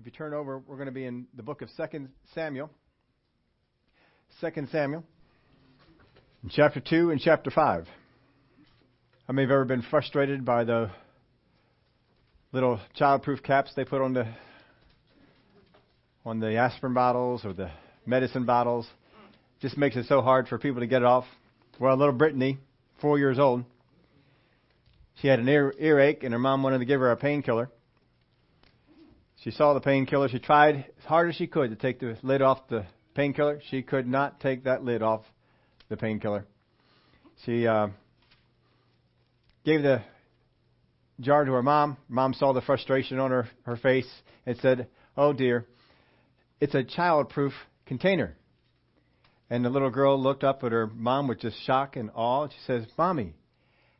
[0.00, 2.70] If you turn over, we're going to be in the book of Second Samuel.
[4.40, 5.04] Second Samuel,
[6.48, 7.86] chapter two and chapter five.
[9.26, 10.90] How many have ever been frustrated by the
[12.52, 14.26] little childproof caps they put on the
[16.24, 17.70] on the aspirin bottles or the
[18.06, 18.88] medicine bottles?
[19.60, 21.26] Just makes it so hard for people to get it off.
[21.78, 22.56] Well, little Brittany,
[23.02, 23.66] four years old,
[25.16, 27.68] she had an ear, earache, and her mom wanted to give her a painkiller.
[29.42, 30.28] She saw the painkiller.
[30.28, 33.60] She tried as hard as she could to take the lid off the painkiller.
[33.70, 35.22] She could not take that lid off
[35.88, 36.46] the painkiller.
[37.46, 37.88] She uh,
[39.64, 40.02] gave the
[41.20, 41.96] jar to her mom.
[42.08, 44.08] Mom saw the frustration on her, her face
[44.44, 45.66] and said, Oh dear,
[46.60, 47.54] it's a child-proof
[47.86, 48.36] container.
[49.48, 52.48] And the little girl looked up at her mom with just shock and awe.
[52.48, 53.34] She says, Mommy,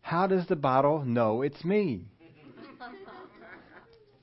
[0.02, 2.04] how does the bottle know it's me?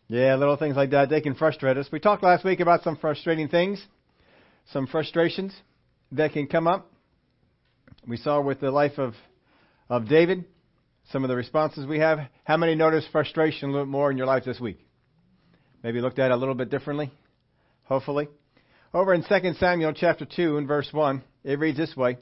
[0.10, 1.88] Yeah, little things like that, they can frustrate us.
[1.92, 3.84] We talked last week about some frustrating things,
[4.72, 5.54] some frustrations
[6.14, 6.90] that can come up.
[8.08, 9.16] We saw with the life of,
[9.90, 10.46] of David,
[11.12, 12.20] some of the responses we have.
[12.46, 14.80] How many noticed frustration a little more in your life this week?
[15.84, 17.12] Maybe looked at it a little bit differently,
[17.84, 18.30] hopefully.
[18.94, 22.18] Over in 2 Samuel chapter 2 and verse 1, it reads this way.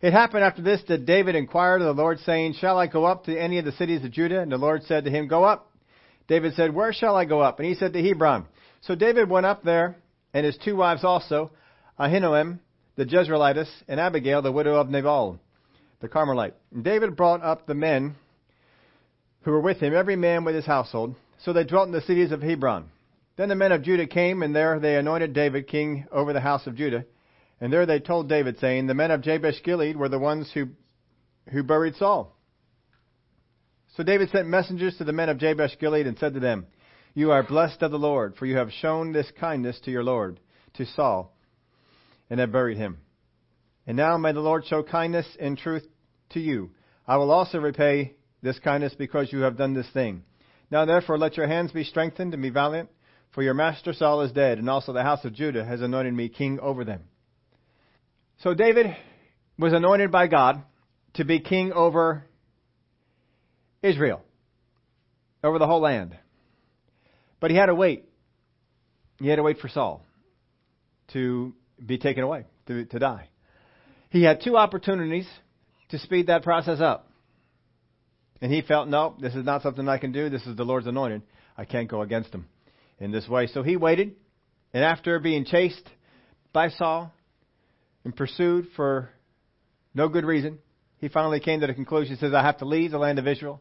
[0.00, 3.24] It happened after this that David inquired of the Lord, saying, Shall I go up
[3.24, 4.40] to any of the cities of Judah?
[4.40, 5.67] And the Lord said to him, Go up.
[6.28, 7.58] David said, Where shall I go up?
[7.58, 8.46] And he said, To Hebron.
[8.82, 9.96] So David went up there,
[10.32, 11.50] and his two wives also,
[11.98, 12.60] Ahinoam,
[12.96, 15.40] the Jezreelitess, and Abigail, the widow of Nabal,
[16.00, 16.54] the Carmelite.
[16.72, 18.14] And David brought up the men
[19.42, 21.14] who were with him, every man with his household.
[21.38, 22.90] So they dwelt in the cities of Hebron.
[23.36, 26.66] Then the men of Judah came, and there they anointed David king over the house
[26.66, 27.04] of Judah.
[27.60, 30.68] And there they told David, saying, The men of Jabesh Gilead were the ones who,
[31.50, 32.36] who buried Saul.
[33.98, 36.68] So David sent messengers to the men of Jabesh Gilead and said to them,
[37.14, 40.38] You are blessed of the Lord, for you have shown this kindness to your Lord,
[40.74, 41.36] to Saul,
[42.30, 42.98] and have buried him.
[43.88, 45.84] And now may the Lord show kindness and truth
[46.30, 46.70] to you.
[47.08, 50.22] I will also repay this kindness because you have done this thing.
[50.70, 52.90] Now therefore let your hands be strengthened and be valiant,
[53.32, 56.28] for your master Saul is dead, and also the house of Judah has anointed me
[56.28, 57.02] king over them.
[58.44, 58.96] So David
[59.58, 60.62] was anointed by God
[61.14, 62.28] to be king over
[63.82, 64.22] Israel,
[65.42, 66.16] over the whole land.
[67.40, 68.04] But he had to wait.
[69.20, 70.04] He had to wait for Saul
[71.12, 73.28] to be taken away, to, to die.
[74.10, 75.28] He had two opportunities
[75.90, 77.10] to speed that process up.
[78.40, 80.28] And he felt, no, this is not something I can do.
[80.28, 81.22] This is the Lord's anointed.
[81.56, 82.46] I can't go against him
[83.00, 83.48] in this way.
[83.48, 84.14] So he waited,
[84.72, 85.88] and after being chased
[86.52, 87.12] by Saul
[88.04, 89.10] and pursued for
[89.94, 90.58] no good reason,
[90.98, 92.14] he finally came to the conclusion.
[92.14, 93.60] He says, I have to leave the land of Israel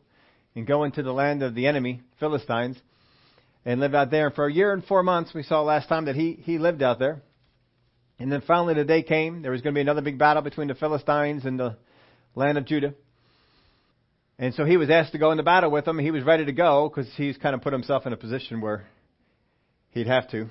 [0.58, 2.78] and go into the land of the enemy, Philistines,
[3.64, 4.26] and live out there.
[4.26, 6.84] And for a year and four months, we saw last time that he, he lived
[6.84, 7.22] out there.
[8.20, 10.68] And then finally the day came, there was going to be another big battle between
[10.68, 11.78] the Philistines and the
[12.36, 12.94] land of Judah.
[14.38, 15.98] And so he was asked to go into battle with them.
[15.98, 18.86] He was ready to go because he's kind of put himself in a position where
[19.92, 20.48] He'd have to.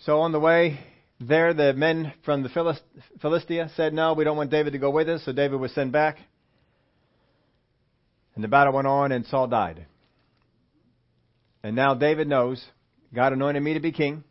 [0.00, 0.80] So on the way
[1.20, 2.82] there, the men from the Philist-
[3.20, 5.24] Philistia said, No, we don't want David to go with us.
[5.24, 6.18] So David was sent back.
[8.34, 9.86] And the battle went on, and Saul died.
[11.62, 12.64] And now David knows
[13.14, 14.24] God anointed me to be king.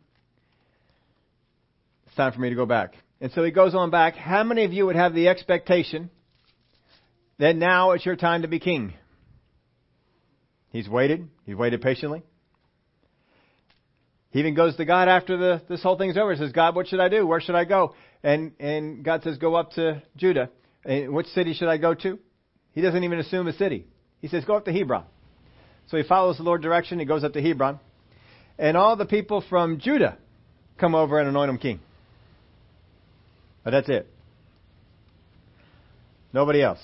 [2.06, 2.94] It's time for me to go back.
[3.20, 4.16] And so he goes on back.
[4.16, 6.10] How many of you would have the expectation
[7.38, 8.94] that now it's your time to be king?
[10.70, 11.28] He's waited.
[11.46, 12.22] He's waited patiently.
[14.30, 16.32] He even goes to God after the, this whole thing's over.
[16.32, 17.26] He says, God, what should I do?
[17.26, 17.94] Where should I go?
[18.22, 20.50] And, and God says, go up to Judah.
[20.84, 22.18] And which city should I go to?
[22.72, 23.86] He doesn't even assume a city.
[24.22, 25.04] He says, go up to Hebron.
[25.88, 26.98] So he follows the Lord's direction.
[26.98, 27.78] He goes up to Hebron.
[28.58, 30.16] And all the people from Judah
[30.78, 31.80] come over and anoint him king.
[33.64, 34.06] But that's it.
[36.32, 36.78] Nobody else.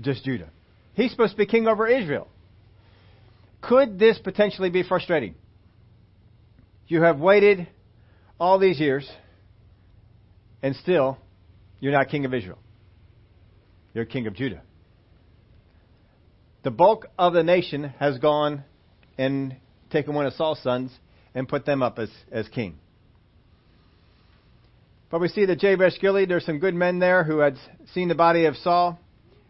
[0.00, 0.48] Just Judah.
[0.94, 2.26] He's supposed to be king over Israel.
[3.60, 5.34] Could this potentially be frustrating?
[6.88, 7.68] You have waited
[8.40, 9.08] all these years,
[10.62, 11.18] and still,
[11.78, 12.58] you're not king of Israel.
[13.94, 14.62] You're king of Judah.
[16.62, 18.64] The bulk of the nation has gone
[19.18, 19.56] and
[19.90, 20.92] taken one of Saul's sons
[21.34, 22.78] and put them up as, as king.
[25.10, 27.56] But we see that Jabesh Gilead, there's some good men there who had
[27.92, 28.98] seen the body of Saul,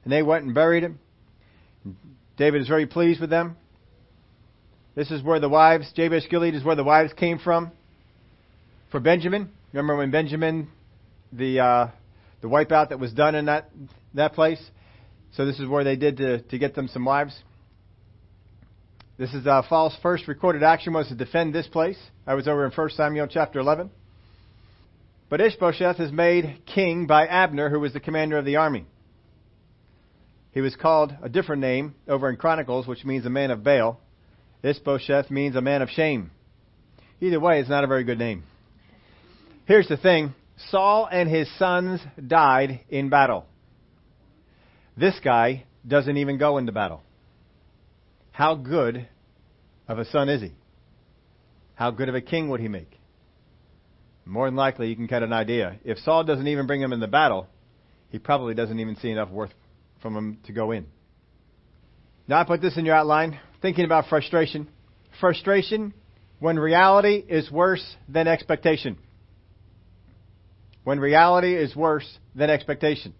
[0.04, 0.98] and they went and buried him.
[2.36, 3.56] David is very pleased with them.
[4.94, 7.70] This is where the wives, Jabesh Gilead is where the wives came from.
[8.90, 10.68] For Benjamin, remember when Benjamin,
[11.32, 11.88] the uh,
[12.42, 13.70] the wipeout that was done in that
[14.14, 14.60] that place.
[15.32, 17.38] So this is where they did to to get them some wives.
[19.18, 19.62] This is uh,
[20.02, 21.98] first recorded action was to defend this place.
[22.26, 23.90] I was over in 1 Samuel chapter 11.
[25.28, 28.84] But Ishbosheth is made king by Abner, who was the commander of the army.
[30.52, 34.00] He was called a different name over in Chronicles, which means a man of Baal.
[34.62, 36.30] Ishbosheth means a man of shame.
[37.20, 38.42] Either way, it's not a very good name.
[39.66, 40.34] Here's the thing
[40.70, 43.46] Saul and his sons died in battle.
[44.96, 47.02] This guy doesn't even go into battle.
[48.30, 49.08] How good
[49.88, 50.52] of a son is he?
[51.74, 52.98] How good of a king would he make?
[54.24, 55.78] More than likely, you can get an idea.
[55.84, 57.48] If Saul doesn't even bring him in the battle,
[58.10, 59.52] he probably doesn't even see enough worth
[60.00, 60.86] from him to go in.
[62.28, 64.68] Now, I put this in your outline, thinking about frustration.
[65.20, 65.92] Frustration
[66.38, 68.96] when reality is worse than expectation.
[70.84, 73.14] When reality is worse than expectation.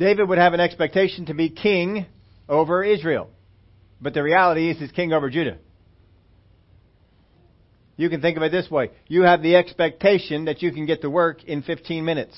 [0.00, 2.06] David would have an expectation to be king
[2.48, 3.28] over Israel.
[4.00, 5.58] But the reality is he's king over Judah.
[7.98, 8.92] You can think of it this way.
[9.08, 12.34] You have the expectation that you can get to work in 15 minutes.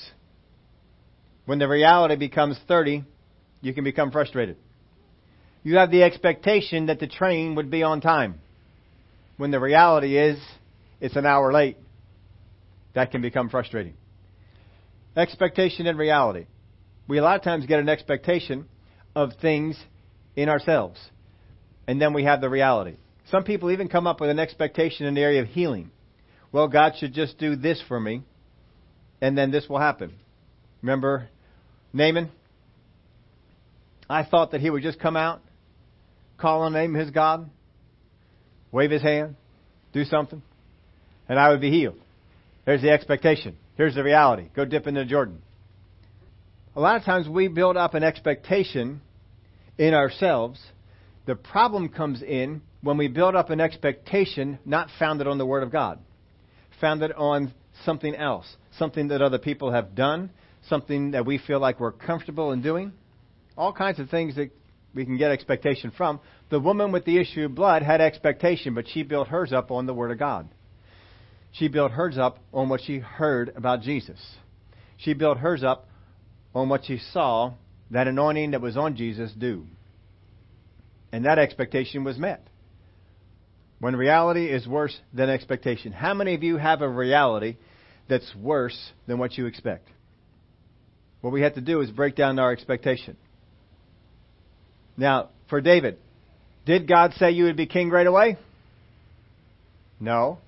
[1.45, 3.05] When the reality becomes 30,
[3.61, 4.57] you can become frustrated.
[5.63, 8.41] You have the expectation that the train would be on time.
[9.37, 10.37] When the reality is
[10.99, 11.77] it's an hour late,
[12.93, 13.93] that can become frustrating.
[15.15, 16.47] Expectation and reality.
[17.07, 18.65] We a lot of times get an expectation
[19.15, 19.77] of things
[20.35, 20.99] in ourselves,
[21.87, 22.95] and then we have the reality.
[23.29, 25.91] Some people even come up with an expectation in the area of healing.
[26.51, 28.23] Well, God should just do this for me,
[29.21, 30.13] and then this will happen.
[30.81, 31.29] Remember
[31.93, 32.29] Naaman?
[34.09, 35.41] I thought that he would just come out,
[36.37, 37.49] call on the name of his God,
[38.71, 39.35] wave his hand,
[39.93, 40.41] do something,
[41.27, 41.99] and I would be healed.
[42.65, 43.57] There's the expectation.
[43.75, 44.49] Here's the reality.
[44.55, 45.41] Go dip into Jordan.
[46.75, 49.01] A lot of times we build up an expectation
[49.77, 50.59] in ourselves.
[51.27, 55.61] The problem comes in when we build up an expectation not founded on the Word
[55.61, 55.99] of God,
[56.81, 57.53] founded on
[57.85, 58.47] something else,
[58.77, 60.31] something that other people have done,
[60.67, 62.91] something that we feel like we're comfortable in doing,
[63.55, 64.49] all kinds of things that
[64.95, 66.19] we can get expectation from.
[66.49, 69.85] The woman with the issue of blood had expectation, but she built hers up on
[69.85, 70.49] the Word of God.
[71.51, 74.19] She built hers up on what she heard about Jesus.
[74.97, 75.87] She built hers up
[76.53, 77.53] on what she saw
[77.91, 79.65] that anointing that was on Jesus do.
[81.11, 82.47] And that expectation was met
[83.79, 85.91] when reality is worse than expectation.
[85.91, 87.57] How many of you have a reality
[88.07, 89.89] that's worse than what you expect?
[91.21, 93.15] What we have to do is break down our expectation.
[94.97, 95.97] Now, for David,
[96.65, 98.37] did God say you would be king right away?
[99.99, 100.39] No.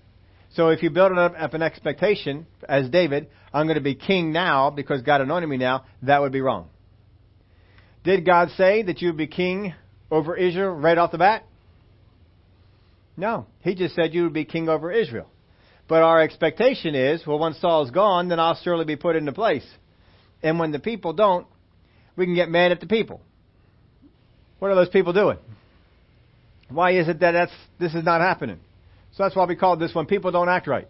[0.53, 4.69] So if you build up an expectation, as David, I'm going to be king now
[4.69, 6.67] because God anointed me now, that would be wrong.
[8.03, 9.73] Did God say that you would be king
[10.11, 11.45] over Israel right off the bat?
[13.15, 13.45] No.
[13.61, 15.29] He just said you would be king over Israel.
[15.87, 19.65] But our expectation is, well, once Saul's gone, then I'll surely be put into place.
[20.43, 21.47] And when the people don't,
[22.17, 23.21] we can get mad at the people.
[24.59, 25.37] What are those people doing?
[26.67, 28.59] Why is it that that's, this is not happening?
[29.13, 30.89] So that's why we call this when people don't act right.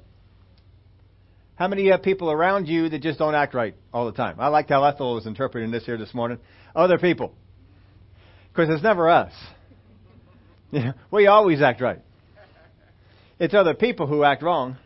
[1.56, 4.36] How many have people around you that just don't act right all the time?
[4.40, 6.40] I liked how Ethel was interpreting this here this morning.
[6.76, 7.34] Other people.
[8.52, 9.34] Because it's never us.
[11.12, 12.02] We always act right.
[13.40, 14.78] It's other people who act wrong.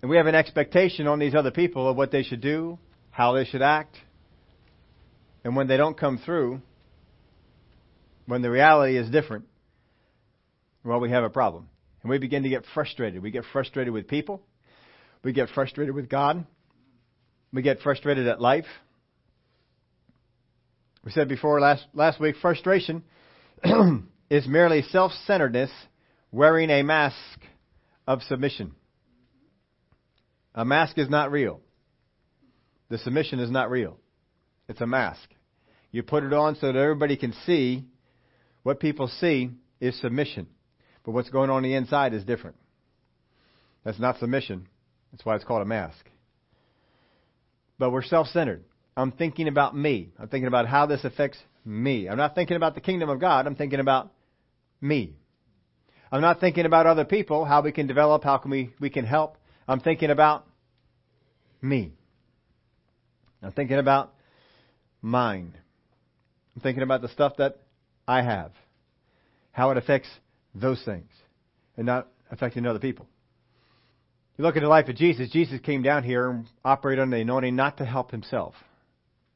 [0.00, 2.78] And we have an expectation on these other people of what they should do,
[3.10, 3.96] how they should act.
[5.44, 6.62] And when they don't come through,
[8.26, 9.44] when the reality is different,
[10.84, 11.68] well, we have a problem.
[12.02, 13.22] And we begin to get frustrated.
[13.22, 14.42] We get frustrated with people.
[15.26, 16.46] We get frustrated with God.
[17.52, 18.64] We get frustrated at life.
[21.04, 23.02] We said before last, last week, frustration
[24.30, 25.72] is merely self centeredness
[26.30, 27.40] wearing a mask
[28.06, 28.76] of submission.
[30.54, 31.58] A mask is not real.
[32.88, 33.96] The submission is not real.
[34.68, 35.28] It's a mask.
[35.90, 37.84] You put it on so that everybody can see
[38.62, 40.46] what people see is submission.
[41.04, 42.54] But what's going on, on the inside is different.
[43.82, 44.68] That's not submission.
[45.12, 46.10] That's why it's called a mask.
[47.78, 48.64] But we're self centered.
[48.96, 50.10] I'm thinking about me.
[50.18, 52.08] I'm thinking about how this affects me.
[52.08, 53.46] I'm not thinking about the kingdom of God.
[53.46, 54.12] I'm thinking about
[54.80, 55.14] me.
[56.10, 59.04] I'm not thinking about other people, how we can develop, how can we, we can
[59.04, 59.36] help.
[59.66, 60.46] I'm thinking about
[61.60, 61.92] me.
[63.42, 64.14] I'm thinking about
[65.02, 65.54] mine.
[66.54, 67.58] I'm thinking about the stuff that
[68.06, 68.52] I have,
[69.52, 70.08] how it affects
[70.54, 71.10] those things,
[71.76, 73.06] and not affecting other people.
[74.36, 77.22] You look at the life of Jesus, Jesus came down here and operated under the
[77.22, 78.54] anointing not to help himself.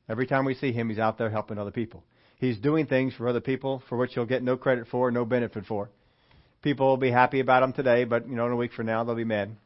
[0.08, 2.04] Every time we see him, he's out there helping other people.
[2.36, 5.64] He's doing things for other people for which he'll get no credit for, no benefit
[5.66, 5.90] for.
[6.62, 9.04] People will be happy about him today, but you know, in a week from now
[9.04, 9.56] they'll be mad.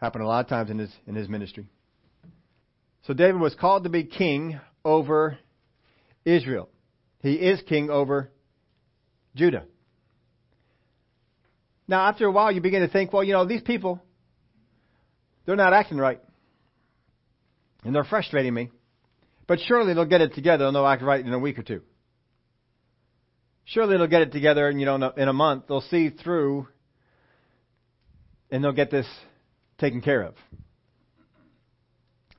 [0.00, 1.66] Happened a lot of times in his in his ministry.
[3.06, 5.38] So David was called to be king over
[6.24, 6.68] Israel.
[7.22, 8.30] He is king over
[9.34, 9.64] Judah.
[11.88, 14.02] Now, after a while, you begin to think, well, you know, these people,
[15.44, 16.20] they're not acting right.
[17.84, 18.70] And they're frustrating me.
[19.46, 21.82] But surely they'll get it together and they'll act right in a week or two.
[23.64, 26.66] Surely they'll get it together and, you know, in a month they'll see through
[28.50, 29.06] and they'll get this
[29.78, 30.34] taken care of.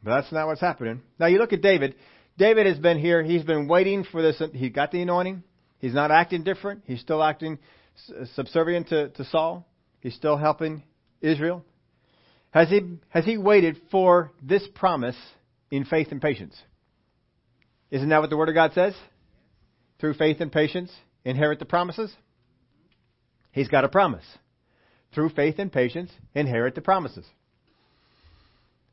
[0.04, 1.02] But that's not what's happening.
[1.20, 1.96] Now you look at David.
[2.38, 3.24] David has been here.
[3.24, 4.42] He's been waiting for this.
[4.54, 5.44] He got the anointing.
[5.80, 6.84] He's not acting different.
[6.86, 7.60] He's still acting
[8.34, 9.66] subservient to, to Saul.
[10.02, 10.84] He's still helping
[11.22, 11.64] Israel.
[12.52, 15.18] Has he, has he waited for this promise
[15.70, 16.56] in faith and patience?
[17.92, 18.96] Isn't that what the Word of God says?
[20.00, 20.92] Through faith and patience,
[21.26, 22.14] inherit the promises?
[23.52, 24.26] He's got a promise.
[25.14, 27.26] Through faith and patience, inherit the promises.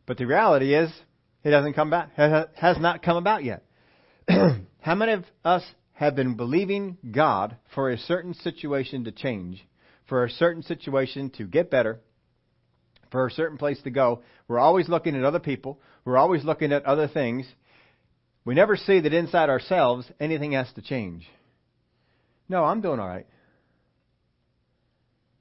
[0.07, 0.91] But the reality is,
[1.43, 3.63] it hasn't come back, has not come about yet.
[4.29, 5.63] How many of us
[5.95, 9.67] have been believing God for a certain situation to change,
[10.09, 12.01] for a certain situation to get better,
[13.11, 14.23] for a certain place to go?
[14.49, 15.81] We're always looking at other people.
[16.05, 17.47] We're always looking at other things.
[18.45, 21.27] We never see that inside ourselves anything has to change.
[22.49, 23.27] No, I'm doing all right.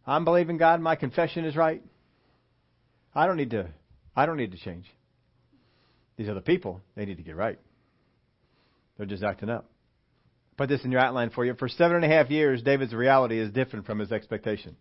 [0.06, 0.80] I'm believing God.
[0.82, 1.82] My confession is right.
[3.16, 3.70] I don't need to
[4.16, 4.86] I don't need to change.
[6.18, 7.60] These other people, they need to get right.
[8.98, 9.73] They're just acting up.
[10.58, 11.56] Put this in your outline for you.
[11.56, 14.76] For seven and a half years, David's reality is different from his expectation.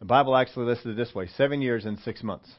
[0.00, 2.50] The Bible actually listed it this way seven years and six months.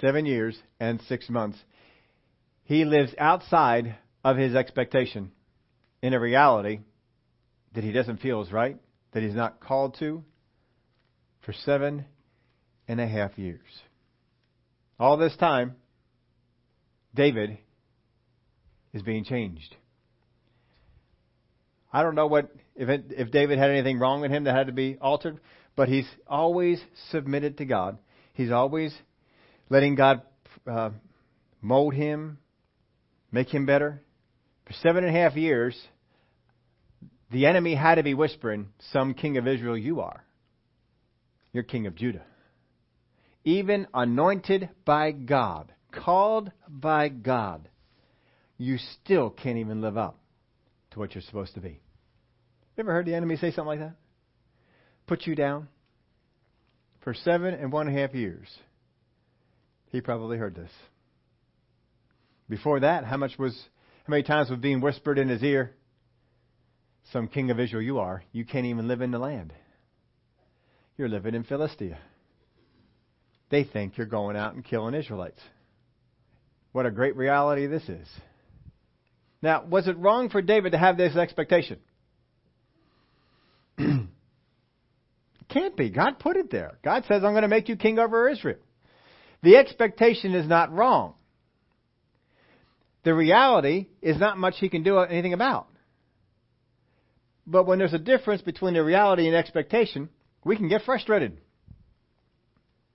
[0.00, 1.58] Seven years and six months.
[2.64, 5.32] He lives outside of his expectation
[6.02, 6.80] in a reality
[7.74, 8.76] that he doesn't feel is right,
[9.12, 10.22] that he's not called to
[11.44, 12.04] for seven
[12.86, 13.66] and a half years.
[14.98, 15.76] All this time,
[17.14, 17.58] David
[18.92, 19.76] is being changed.
[21.92, 24.68] I don't know what if it, if David had anything wrong with him that had
[24.68, 25.40] to be altered,
[25.76, 26.80] but he's always
[27.10, 27.98] submitted to God.
[28.34, 28.94] He's always
[29.68, 30.22] letting God
[30.66, 30.90] uh,
[31.60, 32.38] mold him,
[33.32, 34.02] make him better.
[34.66, 35.76] For seven and a half years,
[37.32, 40.24] the enemy had to be whispering, "Some king of Israel you are.
[41.52, 42.22] You're king of Judah."
[43.44, 47.68] even anointed by God, called by God,
[48.60, 50.18] you still can't even live up
[50.92, 51.80] to what you're supposed to be.
[52.76, 53.96] You ever heard the enemy say something like that?
[55.06, 55.68] Put you down?
[57.02, 58.48] For seven and one half years,
[59.90, 60.70] he probably heard this.
[62.48, 63.54] Before that, how much was,
[64.06, 65.72] how many times was being whispered in his ear,
[67.12, 69.52] some king of Israel you are, you can't even live in the land.
[70.96, 71.98] You're living in Philistia
[73.50, 75.40] they think you're going out and killing Israelites.
[76.72, 78.08] What a great reality this is.
[79.42, 81.78] Now, was it wrong for David to have this expectation?
[83.78, 85.90] Can't be.
[85.90, 86.78] God put it there.
[86.84, 88.58] God says, I'm going to make you king over Israel.
[89.42, 91.14] The expectation is not wrong.
[93.04, 95.68] The reality is not much he can do anything about.
[97.46, 100.10] But when there's a difference between the reality and expectation,
[100.44, 101.38] we can get frustrated.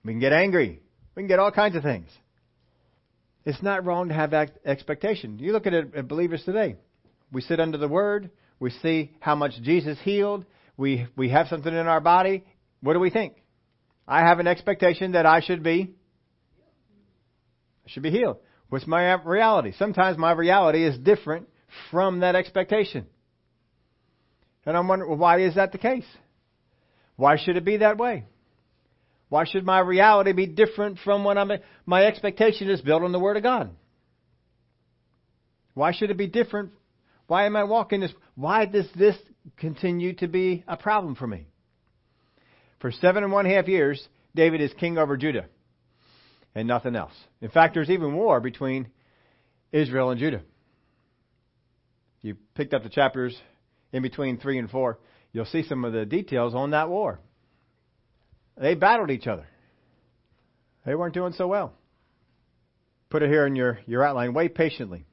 [0.04, 0.80] We can get angry.
[1.14, 2.08] We can get all kinds of things.
[3.46, 5.38] It's not wrong to have expectation.
[5.38, 6.76] You look at, it, at believers today.
[7.32, 8.30] We sit under the Word.
[8.58, 10.44] We see how much Jesus healed.
[10.76, 12.44] We, we have something in our body.
[12.80, 13.34] What do we think?
[14.06, 15.94] I have an expectation that I should be
[17.86, 18.38] I should be healed.
[18.68, 19.72] What's my reality?
[19.78, 21.48] Sometimes my reality is different
[21.92, 23.06] from that expectation.
[24.64, 26.06] And I'm wondering, well, why is that the case?
[27.14, 28.24] Why should it be that way?
[29.28, 31.50] Why should my reality be different from what I'm,
[31.84, 33.70] my expectation is built on the Word of God?
[35.74, 36.70] Why should it be different?
[37.26, 38.12] Why am I walking this?
[38.34, 39.16] Why does this
[39.56, 41.46] continue to be a problem for me?
[42.80, 45.46] For seven and one half years, David is king over Judah
[46.54, 47.12] and nothing else.
[47.40, 48.88] In fact, there's even war between
[49.72, 50.42] Israel and Judah.
[52.22, 53.36] You picked up the chapters
[53.92, 54.98] in between three and four,
[55.32, 57.20] you'll see some of the details on that war.
[58.56, 59.46] They battled each other.
[60.84, 61.72] They weren't doing so well.
[63.10, 64.34] Put it here in your, your outline.
[64.34, 65.04] Wait patiently.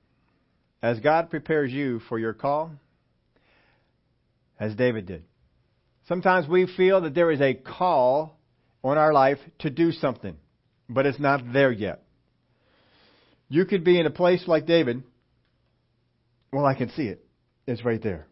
[0.82, 2.72] As God prepares you for your call,
[4.60, 5.24] as David did.
[6.08, 8.38] Sometimes we feel that there is a call
[8.84, 10.36] on our life to do something,
[10.90, 12.04] but it's not there yet.
[13.48, 15.04] You could be in a place like David
[16.52, 17.26] Well, I can see it.
[17.66, 18.28] It's right there.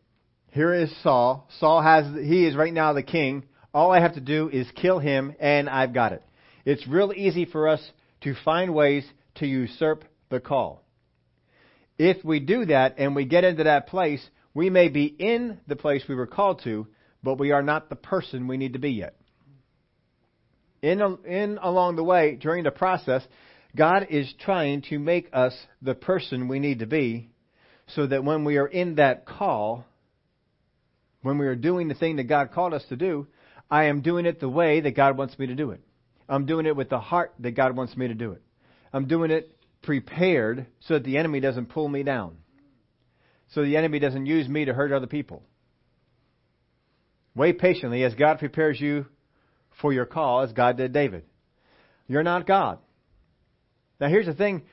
[0.52, 1.48] Here is Saul.
[1.60, 3.46] Saul has, he is right now the king.
[3.74, 6.24] All I have to do is kill him and I've got it.
[6.66, 7.82] It's real easy for us
[8.22, 10.84] to find ways to usurp the call.
[11.98, 15.76] If we do that and we get into that place, we may be in the
[15.76, 16.88] place we were called to,
[17.24, 19.16] but we are not the person we need to be yet.
[20.82, 23.24] In, in along the way, during the process,
[23.76, 27.30] God is trying to make us the person we need to be
[27.88, 29.86] so that when we are in that call,
[31.22, 33.28] when we are doing the thing that God called us to do,
[33.72, 35.82] I am doing it the way that God wants me to do it.
[36.28, 38.42] I'm doing it with the heart that God wants me to do it.
[38.92, 42.38] I'm doing it prepared so that the enemy doesn't pull me down.
[43.54, 45.44] So the enemy doesn't use me to hurt other people.
[47.34, 49.06] Wait patiently as God prepares you
[49.82, 51.24] for your call, as God did David.
[52.08, 52.80] You're not God.
[54.02, 54.64] Now here's the thing.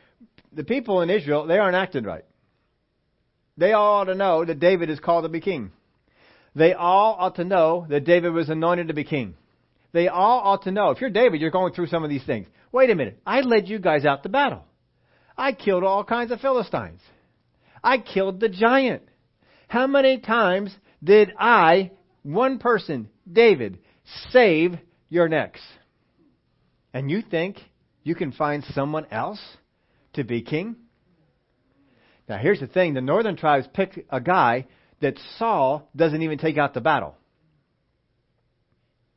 [0.52, 2.24] The people in Israel, they aren't acting right.
[3.56, 5.72] They all ought to know that David is called to be king.
[6.58, 9.36] They all ought to know that David was anointed to be king.
[9.92, 10.90] They all ought to know.
[10.90, 12.48] If you're David, you're going through some of these things.
[12.72, 13.20] Wait a minute.
[13.24, 14.64] I led you guys out to battle.
[15.36, 17.00] I killed all kinds of Philistines.
[17.82, 19.02] I killed the giant.
[19.68, 21.92] How many times did I,
[22.24, 23.78] one person, David,
[24.30, 24.74] save
[25.08, 25.60] your necks?
[26.92, 27.58] And you think
[28.02, 29.40] you can find someone else
[30.14, 30.74] to be king?
[32.28, 34.66] Now here's the thing, the northern tribes pick a guy
[35.00, 37.16] that Saul doesn't even take out the battle.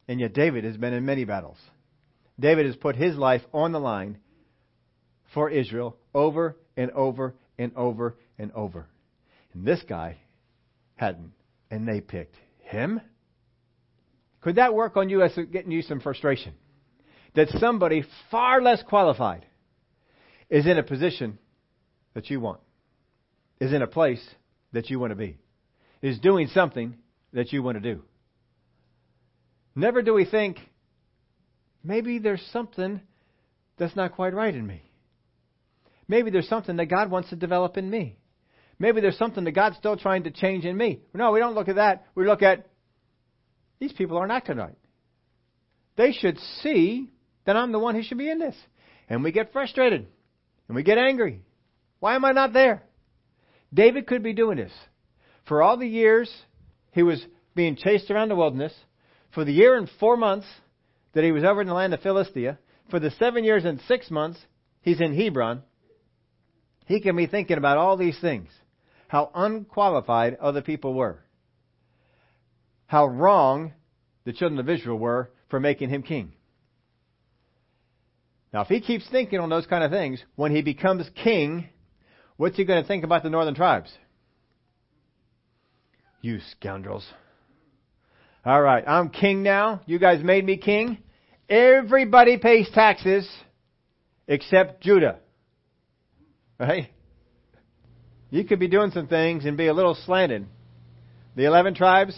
[0.07, 1.57] And yet David has been in many battles.
[2.39, 4.17] David has put his life on the line
[5.33, 8.87] for Israel over and over and over and over.
[9.53, 10.17] And this guy
[10.95, 11.31] hadn't.
[11.69, 12.99] And they picked him?
[14.41, 16.53] Could that work on you as getting you some frustration?
[17.35, 19.45] That somebody far less qualified
[20.49, 21.37] is in a position
[22.13, 22.59] that you want,
[23.59, 24.21] is in a place
[24.73, 25.37] that you want to be,
[26.01, 26.95] is doing something
[27.33, 28.03] that you want to do.
[29.75, 30.57] Never do we think,
[31.83, 33.01] maybe there's something
[33.77, 34.83] that's not quite right in me.
[36.07, 38.17] Maybe there's something that God wants to develop in me.
[38.77, 41.01] Maybe there's something that God's still trying to change in me.
[41.13, 42.07] No, we don't look at that.
[42.15, 42.67] We look at
[43.79, 44.75] these people aren't acting right.
[45.95, 47.09] They should see
[47.45, 48.55] that I'm the one who should be in this.
[49.07, 50.07] And we get frustrated.
[50.67, 51.41] And we get angry.
[51.99, 52.83] Why am I not there?
[53.73, 54.71] David could be doing this.
[55.51, 56.33] For all the years
[56.93, 57.21] he was
[57.55, 58.73] being chased around the wilderness,
[59.33, 60.47] for the year and four months
[61.11, 62.57] that he was over in the land of Philistia,
[62.89, 64.39] for the seven years and six months
[64.81, 65.63] he's in Hebron,
[66.85, 68.47] he can be thinking about all these things.
[69.09, 71.19] How unqualified other people were.
[72.85, 73.73] How wrong
[74.23, 76.31] the children of Israel were for making him king.
[78.53, 81.67] Now, if he keeps thinking on those kind of things, when he becomes king,
[82.37, 83.91] what's he going to think about the northern tribes?
[86.21, 87.07] You scoundrels.
[88.45, 89.81] All right, I'm king now.
[89.85, 90.97] You guys made me king.
[91.49, 93.29] Everybody pays taxes
[94.27, 95.19] except Judah.
[96.59, 96.89] Right?
[98.29, 100.47] You could be doing some things and be a little slanted.
[101.35, 102.17] The 11 tribes?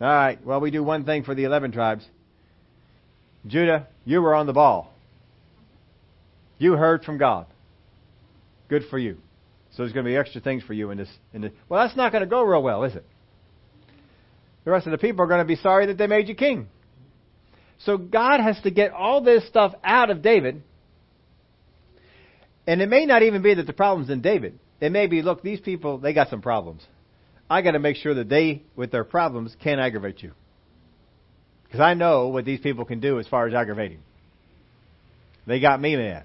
[0.00, 2.04] All right, well, we do one thing for the 11 tribes.
[3.46, 4.92] Judah, you were on the ball.
[6.58, 7.46] You heard from God.
[8.68, 9.18] Good for you.
[9.76, 11.08] So there's going to be extra things for you in this.
[11.32, 11.52] In this.
[11.68, 13.04] Well, that's not going to go real well, is it?
[14.64, 16.68] The rest of the people are going to be sorry that they made you king.
[17.80, 20.62] So God has to get all this stuff out of David
[22.66, 24.58] and it may not even be that the problem's in David.
[24.80, 26.82] It may be, look, these people, they got some problems.
[27.48, 30.32] I got to make sure that they, with their problems, can't aggravate you.
[31.64, 34.00] Because I know what these people can do as far as aggravating.
[35.46, 36.24] They got me mad.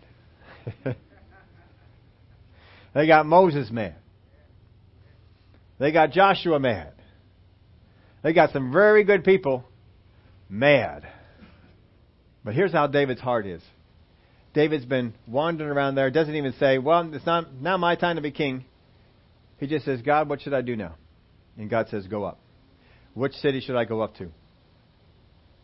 [2.94, 3.96] they got Moses mad.
[5.80, 6.94] They got Joshua mad.
[8.22, 9.64] They got some very good people
[10.50, 11.08] mad.
[12.44, 13.62] But here's how David's heart is.
[14.54, 18.22] David's been wandering around there, doesn't even say, Well, it's not now my time to
[18.22, 18.66] be king.
[19.58, 20.96] He just says, God, what should I do now?
[21.58, 22.40] And God says, Go up.
[23.14, 24.30] Which city should I go up to?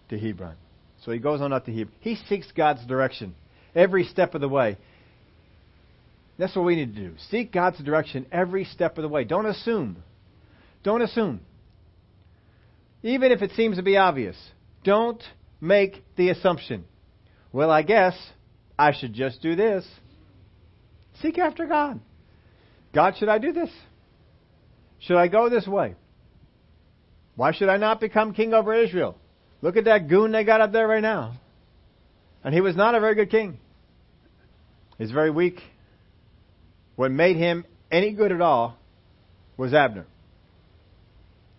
[0.09, 0.55] To Hebron.
[1.03, 1.95] So he goes on up to Hebron.
[2.01, 3.35] He seeks God's direction
[3.73, 4.77] every step of the way.
[6.38, 7.13] That's what we need to do.
[7.30, 9.24] Seek God's direction every step of the way.
[9.24, 9.98] Don't assume.
[10.84, 11.39] Don't assume.
[13.04, 14.36] Even if it seems to be obvious,
[14.84, 15.21] don't
[15.62, 16.86] make the assumption.
[17.54, 18.15] Well, I guess
[18.78, 19.86] I should just do this.
[21.21, 22.00] Seek after God.
[22.93, 23.69] God, should I do this?
[25.00, 25.95] Should I go this way?
[27.36, 29.17] Why should I not become king over Israel?
[29.62, 31.36] Look at that goon they got up there right now.
[32.43, 33.58] And he was not a very good king.
[34.98, 35.60] He's very weak.
[36.95, 38.77] What made him any good at all
[39.58, 40.05] was Abner.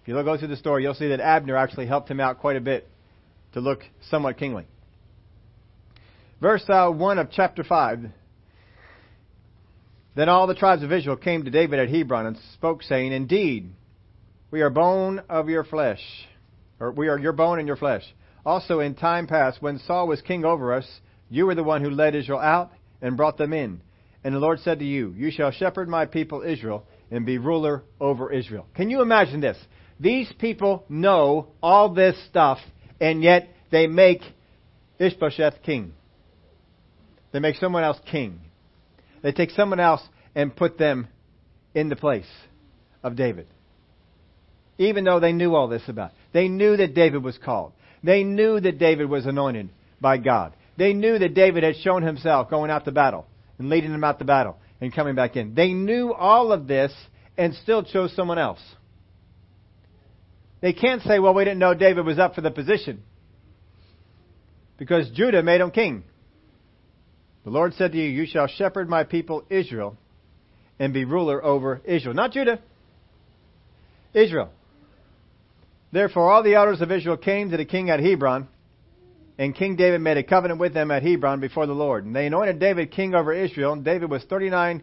[0.03, 2.57] If you go through the story, you'll see that Abner actually helped him out quite
[2.57, 2.89] a bit
[3.53, 4.65] to look somewhat kingly.
[6.41, 8.01] Verse uh, 1 of chapter 5.
[10.15, 13.71] Then all the tribes of Israel came to David at Hebron and spoke, saying, Indeed,
[14.51, 16.01] we are bone of your flesh,
[16.81, 18.03] or we are your bone and your flesh.
[18.45, 20.87] Also, in time past, when Saul was king over us,
[21.29, 22.71] you were the one who led Israel out
[23.03, 23.81] and brought them in.
[24.27, 27.85] And the Lord said to you, You shall shepherd my people Israel and be ruler
[28.01, 28.67] over Israel.
[28.75, 29.57] Can you imagine this?
[30.01, 32.59] These people know all this stuff,
[33.01, 34.23] and yet they make
[34.99, 35.93] Ishbosheth king.
[37.31, 38.41] They make someone else king.
[39.23, 40.03] They take someone else
[40.35, 41.07] and put them
[41.73, 42.27] in the place
[43.05, 43.47] of David.
[44.77, 46.11] Even though they knew all this about.
[46.11, 46.17] It.
[46.33, 47.75] They knew that David was called.
[48.03, 49.69] They knew that David was anointed
[50.01, 50.53] by God.
[50.77, 54.19] They knew that David had shown himself going out to battle and leading them out
[54.19, 55.55] to battle and coming back in.
[55.55, 56.93] They knew all of this
[57.37, 58.61] and still chose someone else.
[60.61, 63.03] They can't say, well, we didn't know David was up for the position
[64.79, 66.05] because Judah made him king.
[67.45, 69.97] The Lord said to you, You shall shepherd my people Israel
[70.79, 72.15] and be ruler over Israel.
[72.15, 72.59] Not Judah,
[74.13, 74.51] Israel.
[75.93, 78.49] Therefore, all the elders of Israel came to the king at Hebron,
[79.39, 82.05] and King David made a covenant with them at Hebron before the Lord.
[82.05, 83.73] And they anointed David king over Israel.
[83.75, 84.83] And David was 39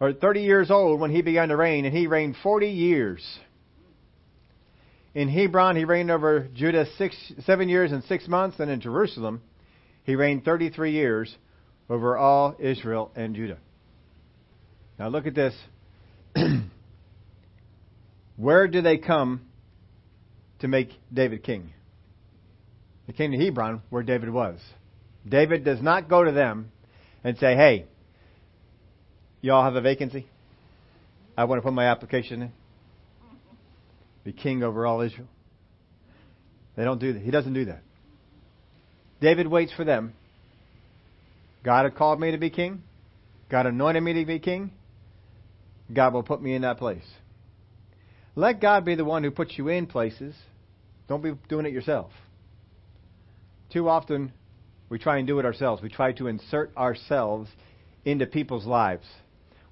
[0.00, 3.38] or 30 years old when he began to reign, and he reigned 40 years.
[5.14, 9.40] In Hebron, he reigned over Judah six, seven years and six months, and in Jerusalem,
[10.02, 11.34] he reigned 33 years
[11.88, 13.58] over all Israel and Judah.
[14.98, 15.54] Now look at this.
[18.36, 19.42] Where do they come
[20.60, 21.72] to make David king?
[23.06, 24.58] They came to Hebron, where David was.
[25.28, 26.70] David does not go to them
[27.22, 27.86] and say, hey,
[29.40, 30.26] y'all have a vacancy?
[31.36, 32.52] I want to put my application in.
[34.24, 35.28] Be king over all Israel.
[36.76, 37.22] They don't do that.
[37.22, 37.82] He doesn't do that.
[39.20, 40.14] David waits for them.
[41.62, 42.82] God had called me to be king.
[43.50, 44.70] God anointed me to be king.
[45.92, 47.04] God will put me in that place.
[48.34, 50.34] Let God be the one who puts you in places.
[51.08, 52.10] Don't be doing it yourself.
[53.74, 54.32] Too often,
[54.88, 55.82] we try and do it ourselves.
[55.82, 57.50] We try to insert ourselves
[58.04, 59.04] into people's lives.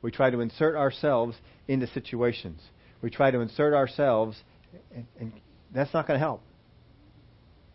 [0.02, 1.36] We try to insert ourselves
[1.68, 2.60] into situations.
[3.00, 4.42] We try to insert ourselves,
[4.92, 5.32] and, and
[5.72, 6.42] that's not going to help.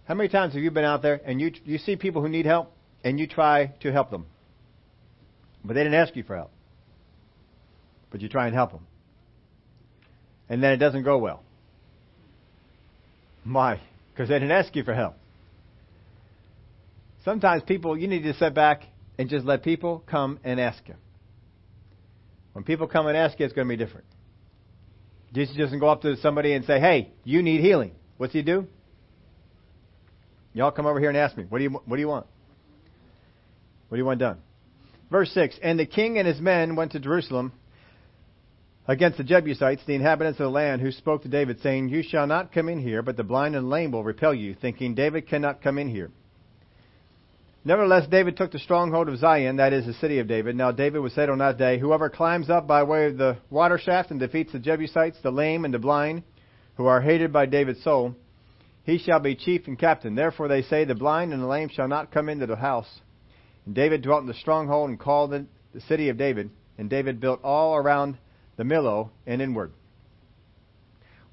[0.03, 2.45] How many times have you been out there and you you see people who need
[2.45, 2.73] help
[3.05, 4.25] and you try to help them,
[5.63, 6.51] but they didn't ask you for help,
[8.11, 8.85] but you try and help them,
[10.49, 11.41] and then it doesn't go well.
[13.45, 13.79] Why?
[14.11, 15.15] Because they didn't ask you for help.
[17.27, 18.83] Sometimes people, you need to sit back
[19.19, 20.95] and just let people come and ask you.
[22.53, 24.05] When people come and ask you, it's going to be different.
[25.33, 28.65] Jesus doesn't go up to somebody and say, "Hey, you need healing." What's he do?
[30.53, 32.27] Y'all come over here and ask me, "What do you what do you want?
[33.89, 34.37] What do you want done?"
[35.11, 37.51] Verse 6, And the king and his men went to Jerusalem
[38.87, 42.25] against the Jebusites, the inhabitants of the land, who spoke to David, saying, You shall
[42.25, 45.61] not come in here, but the blind and lame will repel you, thinking, David cannot
[45.61, 46.09] come in here.
[47.63, 50.55] Nevertheless, David took the stronghold of Zion, that is the city of David.
[50.55, 53.77] Now David was said on that day, Whoever climbs up by way of the water
[53.77, 56.23] shaft and defeats the Jebusites, the lame and the blind,
[56.75, 58.15] who are hated by David's soul,
[58.83, 60.15] he shall be chief and captain.
[60.15, 63.01] Therefore they say, The blind and the lame shall not come into the house.
[63.65, 66.49] And David dwelt in the stronghold and called it the city of David.
[66.77, 68.17] And David built all around
[68.55, 69.73] the Millo and inward.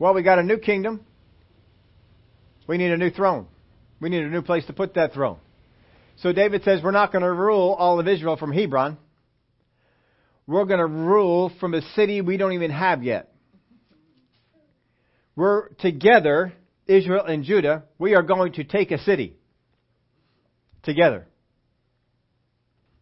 [0.00, 1.06] Well, we got a new kingdom.
[2.66, 3.46] We need a new throne.
[4.00, 5.38] We need a new place to put that throne.
[6.16, 8.98] So David says, We're not going to rule all of Israel from Hebron.
[10.46, 13.32] We're going to rule from a city we don't even have yet.
[15.36, 16.52] We're together,
[16.86, 19.34] Israel and Judah, we are going to take a city
[20.82, 21.26] together.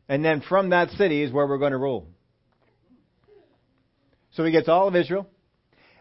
[0.09, 2.07] And then from that city is where we're going to rule.
[4.33, 5.27] So he gets all of Israel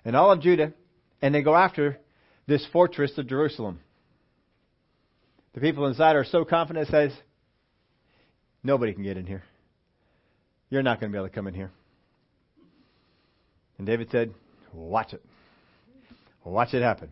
[0.06, 0.74] and all of Judah,
[1.22, 2.00] and they go after
[2.48, 3.80] this fortress of Jerusalem.
[5.54, 7.12] The people inside are so confident, it says,
[8.64, 9.44] nobody can get in here.
[10.70, 11.72] You're not going to be able to come in here.
[13.78, 14.34] And David said,
[14.72, 15.24] watch it.
[16.46, 17.10] Watch it happen.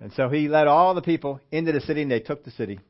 [0.00, 2.80] And so he led all the people into the city, and they took the city.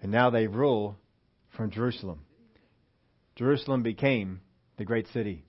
[0.00, 0.96] And now they rule
[1.56, 2.20] from Jerusalem.
[3.36, 4.40] Jerusalem became
[4.78, 5.44] the great city.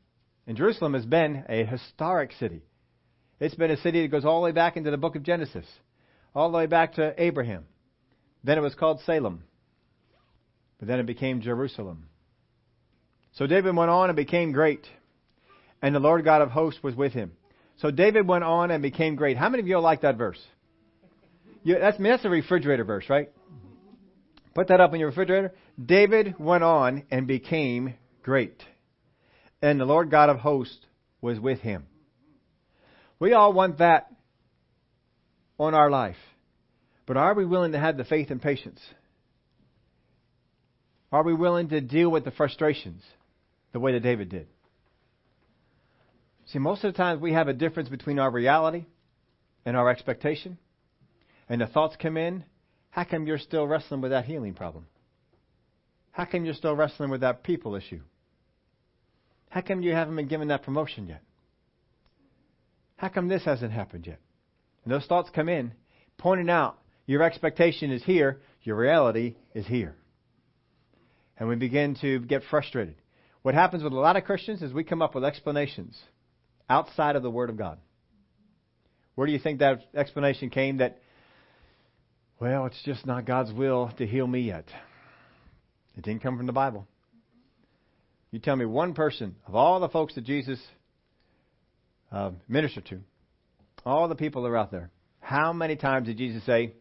[0.45, 2.62] And Jerusalem has been a historic city.
[3.39, 5.65] It's been a city that goes all the way back into the book of Genesis
[6.36, 7.65] all the way back to Abraham.
[8.43, 9.43] Then it was called Salem.
[10.80, 12.08] But then it became Jerusalem.
[13.34, 14.86] So David went on and became great.
[15.84, 17.34] and the Lord God of hosts was with him.
[17.78, 19.38] So David went on and became great.
[19.38, 20.39] How many of you like that verse?
[21.63, 23.30] You, that's, I mean, that's a refrigerator verse, right?
[24.56, 25.54] Put that up in your refrigerator.
[25.84, 28.63] David went on and became great.
[29.62, 30.78] And the Lord God of hosts
[31.22, 31.86] was with him.
[33.19, 34.12] We all want that
[35.63, 36.17] on our life.
[37.06, 38.80] But are we willing to have the faith and patience?
[41.12, 43.04] Are we willing to deal with the frustrations
[43.71, 44.47] the way that David did?
[46.47, 48.86] See, most of the times we have a difference between our reality
[49.65, 50.58] and our expectation.
[51.49, 52.43] And the thoughts come in.
[52.89, 54.88] How come you're still wrestling with that healing problem?
[56.12, 58.02] How come you're still wrestling with that people issue?
[59.49, 61.21] How come you haven't been given that promotion yet?
[62.97, 64.19] How come this hasn't happened yet?
[64.84, 65.74] And those thoughts come in,
[66.17, 69.96] pointing out your expectation is here, your reality is here.
[71.38, 72.96] And we begin to get frustrated.
[73.41, 76.00] What happens with a lot of Christians is we come up with explanations
[76.69, 77.78] outside of the Word of God.
[79.15, 81.00] Where do you think that explanation came that,
[82.39, 84.65] well, it's just not God's will to heal me yet?
[85.98, 86.88] It didn't come from the Bible.
[88.32, 90.60] You tell me one person of all the folks that Jesus
[92.12, 93.02] uh, ministered to,
[93.86, 96.74] all the people that are out there, how many times did Jesus say,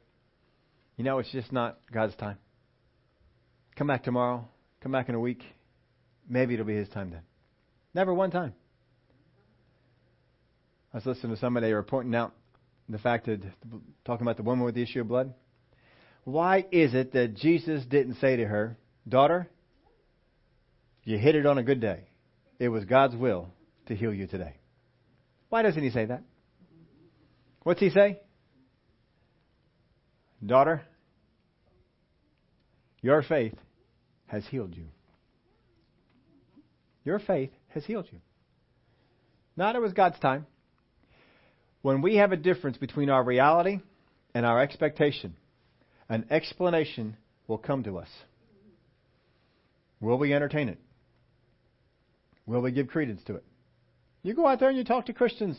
[0.97, 2.39] you know, it's just not God's time?
[3.77, 4.49] Come back tomorrow.
[4.83, 5.43] Come back in a week.
[6.29, 7.23] Maybe it'll be His time then.
[7.95, 8.55] Never one time.
[10.93, 12.35] I was listening to somebody, they were pointing out
[12.89, 13.41] the fact that,
[14.05, 15.33] talking about the woman with the issue of blood.
[16.25, 18.77] Why is it that Jesus didn't say to her,
[19.09, 19.49] Daughter,
[21.05, 22.05] you hit it on a good day.
[22.59, 23.49] It was God's will
[23.87, 24.55] to heal you today.
[25.49, 26.23] Why doesn't he say that?
[27.63, 28.21] What's he say?
[30.45, 30.83] Daughter,
[33.01, 33.55] your faith
[34.27, 34.87] has healed you.
[37.05, 38.19] Your faith has healed you.
[39.57, 40.47] Not it was God's time.
[41.83, 43.81] When we have a difference between our reality
[44.35, 45.35] and our expectation,
[46.09, 48.09] an explanation will come to us.
[50.01, 50.79] Will we entertain it?
[52.47, 53.45] Will we give credence to it?
[54.23, 55.57] You go out there and you talk to Christians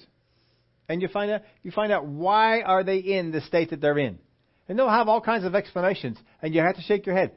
[0.89, 3.97] and you find out you find out why are they in the state that they're
[3.97, 4.19] in.
[4.67, 7.31] And they'll have all kinds of explanations and you have to shake your head.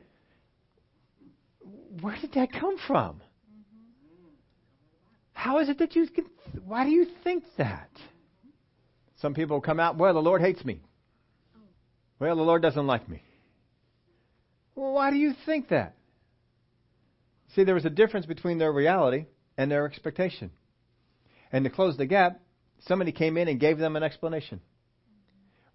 [2.00, 3.20] Where did that come from?
[5.32, 6.26] How is it that you can
[6.64, 7.90] why do you think that?
[9.20, 10.80] Some people come out, well, the Lord hates me.
[12.18, 13.22] Well, the Lord doesn't like me.
[14.74, 15.94] Well, why do you think that?
[17.54, 20.50] See, there was a difference between their reality and their expectation.
[21.50, 22.40] And to close the gap,
[22.86, 24.60] somebody came in and gave them an explanation.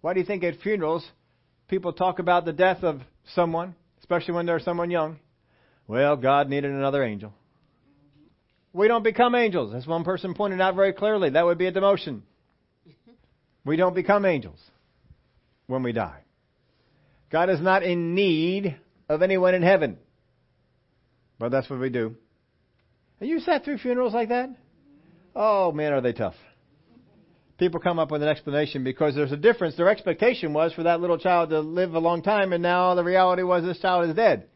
[0.00, 1.06] Why do you think at funerals
[1.68, 3.00] people talk about the death of
[3.34, 5.18] someone, especially when there's someone young?
[5.86, 7.32] Well, God needed another angel.
[8.72, 9.74] We don't become angels.
[9.74, 12.22] As one person pointed out very clearly, that would be a demotion.
[13.64, 14.58] We don't become angels
[15.66, 16.20] when we die.
[17.30, 18.76] God is not in need
[19.08, 19.98] of anyone in heaven.
[21.38, 22.16] But that's what we do.
[23.20, 24.50] And you sat through funerals like that?
[25.34, 26.34] Oh man, are they tough.
[27.62, 29.76] People come up with an explanation because there's a difference.
[29.76, 33.04] Their expectation was for that little child to live a long time, and now the
[33.04, 34.48] reality was this child is dead.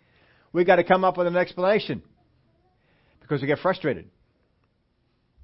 [0.52, 2.02] We've got to come up with an explanation
[3.20, 4.10] because we get frustrated.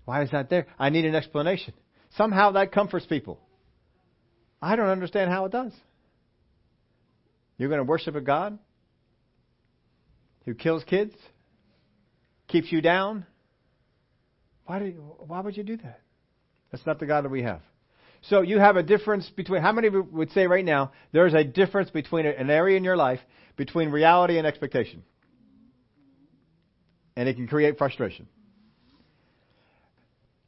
[0.06, 0.66] Why is that there?
[0.76, 1.72] I need an explanation.
[2.16, 3.38] Somehow that comforts people.
[4.60, 5.70] I don't understand how it does.
[7.58, 8.58] You're going to worship a God
[10.46, 11.14] who kills kids?
[12.48, 13.24] keeps you down,
[14.66, 16.00] why, do you, why would you do that?
[16.72, 17.60] That's not the God that we have.
[18.22, 21.90] So you have a difference between, how many would say right now, there's a difference
[21.90, 23.20] between an area in your life
[23.56, 25.02] between reality and expectation?
[27.16, 28.26] And it can create frustration.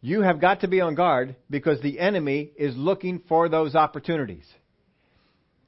[0.00, 4.46] You have got to be on guard because the enemy is looking for those opportunities.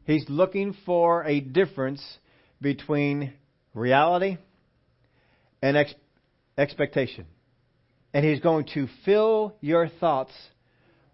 [0.05, 2.03] He's looking for a difference
[2.61, 3.33] between
[3.75, 4.38] reality
[5.61, 6.03] and expectation
[6.59, 7.27] expectation.
[8.17, 10.33] And he's going to fill your thoughts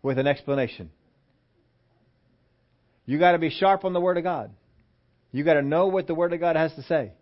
[0.03, 0.89] with an explanation.
[3.07, 4.53] You got to be sharp on the Word of God.
[5.33, 7.15] You got to know what the Word of God has to say.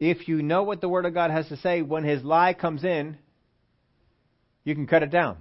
[0.00, 2.82] If you know what the Word of God has to say, when his lie comes
[2.82, 3.18] in,
[4.64, 5.36] you can cut it down.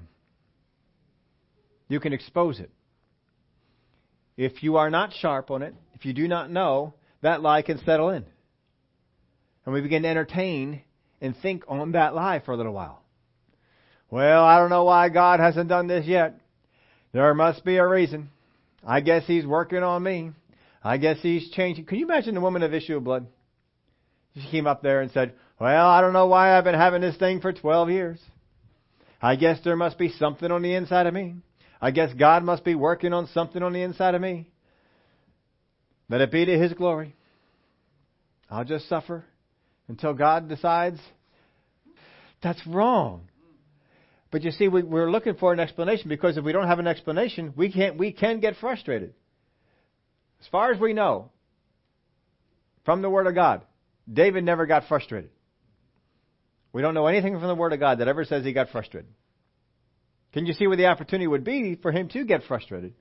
[1.88, 2.70] You can expose it.
[4.38, 7.84] If you are not sharp on it, if you do not know, that lie can
[7.86, 8.24] settle in.
[9.66, 10.84] And we begin to entertain
[11.22, 12.99] and think on that lie for a little while.
[14.12, 16.40] Well, I don't know why God hasn't done this yet.
[17.12, 18.30] There must be a reason.
[18.86, 20.32] I guess He's working on me.
[20.84, 21.86] I guess He's changing.
[21.86, 23.28] Can you imagine the woman of issue of blood?
[24.36, 27.18] She came up there and said, Well, I don't know why I've been having this
[27.18, 28.20] thing for 12 years.
[29.22, 31.36] I guess there must be something on the inside of me.
[31.82, 34.48] I guess God must be working on something on the inside of me.
[36.10, 37.16] Let it be to His glory.
[38.50, 39.24] I'll just suffer
[39.88, 41.00] until God decides.
[42.42, 43.29] That's wrong.
[44.32, 46.88] But you see, we, are looking for an explanation because if we don't have an
[46.88, 47.98] explanation, we can't.
[47.98, 49.14] We can get frustrated.
[50.40, 51.32] As far as we know,
[52.86, 53.64] from the Word of God,
[54.12, 55.32] David never got frustrated.
[56.72, 59.10] We don't know anything from the Word of God that ever says he got frustrated.
[60.34, 62.94] Can you see where the opportunity would be for him to get frustrated?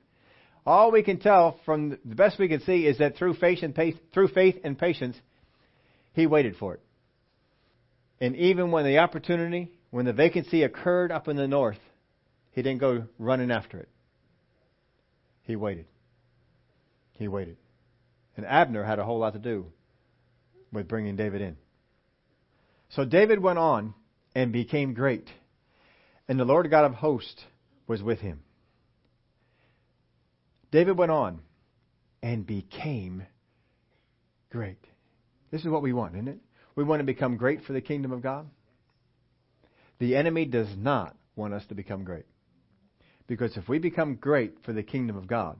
[0.64, 3.74] All we can tell from the best we can see is that through faith and,
[4.12, 5.16] through faith and patience,
[6.14, 6.80] he waited for it.
[8.20, 11.79] And even when the opportunity, when the vacancy occurred up in the north,
[12.53, 13.88] he didn't go running after it.
[15.42, 15.87] He waited.
[17.12, 17.57] He waited.
[18.37, 19.66] And Abner had a whole lot to do
[20.72, 21.57] with bringing David in.
[22.90, 23.94] So David went on
[24.35, 25.29] and became great,
[26.29, 27.44] and the Lord God of hosts
[27.87, 28.40] was with him.
[30.70, 31.40] David went on
[32.22, 33.24] and became
[34.51, 34.79] great.
[35.51, 36.38] This is what we want, isn't it?
[36.77, 38.46] We want to become great for the kingdom of God.
[39.98, 42.26] The enemy does not want us to become great.
[43.26, 45.58] Because if we become great for the kingdom of God,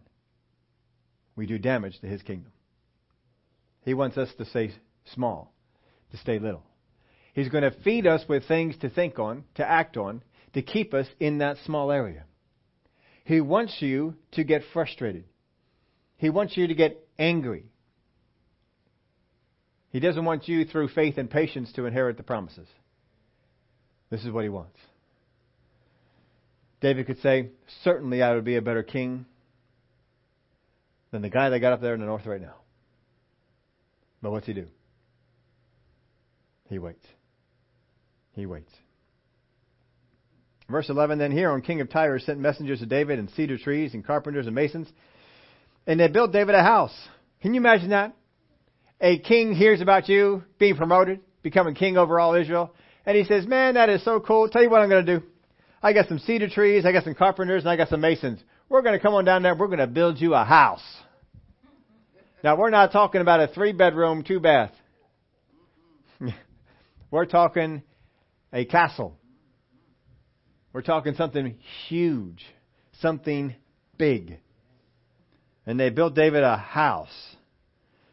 [1.37, 2.53] we do damage to his kingdom.
[3.85, 4.72] He wants us to stay
[5.14, 5.53] small,
[6.11, 6.64] to stay little.
[7.35, 10.22] He's going to feed us with things to think on, to act on,
[10.55, 12.24] to keep us in that small area.
[13.24, 15.24] He wants you to get frustrated.
[16.16, 17.66] He wants you to get angry.
[19.90, 22.68] He doesn't want you, through faith and patience, to inherit the promises.
[24.11, 24.79] This is what he wants.
[26.81, 27.51] David could say,
[27.83, 29.27] Certainly I would be a better king
[31.11, 32.55] than the guy that got up there in the north right now.
[34.23, 34.66] But what's he do?
[36.68, 37.07] He waits.
[38.33, 38.73] He waits.
[40.68, 43.94] Verse 11 Then here, Hiram, king of Tyre, sent messengers to David and cedar trees
[43.94, 44.88] and carpenters and masons,
[45.87, 46.94] and they built David a house.
[47.40, 48.14] Can you imagine that?
[49.01, 52.75] A king hears about you being promoted, becoming king over all Israel,
[53.09, 54.51] and he says, Man, that is so cool.
[54.51, 55.27] Tell you what I'm going to do.
[55.83, 58.38] I got some cedar trees, I got some carpenters, and I got some masons.
[58.68, 60.85] We're going to come on down there, we're going to build you a house.
[62.44, 64.73] Now, we're not talking about a three bedroom, two bath.
[67.11, 67.83] we're talking
[68.53, 69.16] a castle.
[70.75, 71.57] We're talking something
[71.88, 72.44] huge,
[73.01, 73.55] something
[73.97, 74.38] big.
[75.64, 77.37] And they built David a house.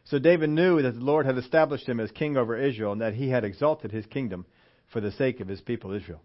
[0.05, 3.15] So David knew that the Lord had established him as king over Israel and that
[3.15, 4.45] he had exalted his kingdom
[4.91, 6.21] for the sake of his people Israel.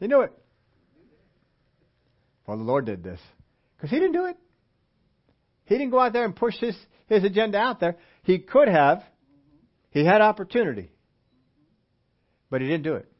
[0.00, 0.32] He knew it.
[2.46, 3.20] Well, the Lord did this.
[3.76, 4.36] Because he didn't do it.
[5.66, 6.76] He didn't go out there and push his,
[7.06, 7.96] his agenda out there.
[8.22, 9.02] He could have.
[9.90, 10.90] He had opportunity.
[12.50, 13.10] But he didn't do it.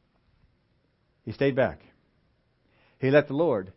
[1.25, 1.81] He stayed back.
[2.99, 3.73] He let the Lord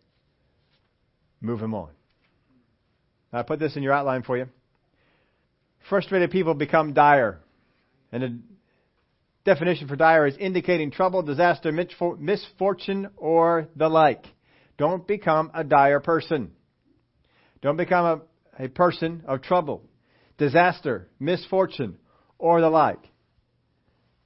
[1.39, 1.89] move him on.
[3.31, 4.47] I put this in your outline for you.
[5.89, 7.39] Frustrated people become dire.
[8.11, 8.43] And
[9.47, 14.25] definition for dire is indicating trouble, disaster, misfortune, or the like.
[14.77, 16.51] Don't become a dire person.
[17.61, 18.21] Don't become
[18.59, 19.83] a, a person of trouble,
[20.37, 21.97] disaster, misfortune,
[22.37, 22.99] or the like.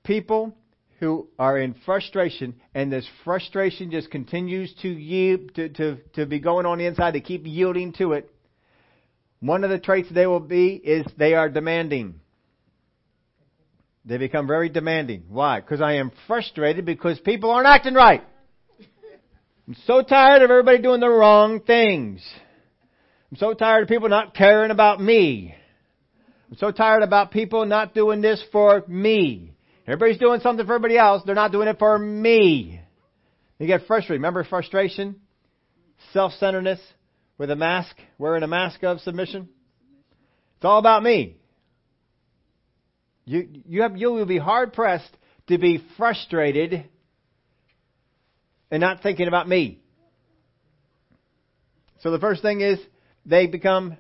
[0.04, 0.58] People
[1.00, 6.40] who are in frustration, and this frustration just continues to, yield, to, to, to be
[6.40, 8.28] going on the inside, they keep yielding to it.
[9.40, 12.22] One of the traits they will be is they are demanding.
[14.04, 15.26] They become very demanding.
[15.30, 15.60] Why?
[15.60, 18.24] Because I am frustrated because people aren't acting right.
[19.68, 22.28] I'm so tired of everybody doing the wrong things.
[23.32, 25.56] I'm so tired of people not caring about me.
[26.50, 29.54] I'm so tired about people not doing this for me.
[29.88, 31.24] Everybody's doing something for everybody else.
[31.26, 32.82] They're not doing it for me.
[33.60, 34.20] You get frustrated.
[34.20, 35.22] Remember frustration?
[36.12, 36.80] Self-centeredness
[37.38, 39.48] with a mask, wearing a mask of submission?
[40.58, 41.38] It's all about me.
[43.26, 45.10] You, you, have, you will be hard pressed
[45.48, 46.86] to be frustrated
[48.70, 49.80] and not thinking about me.
[52.00, 52.80] So the first thing is
[53.26, 53.98] they become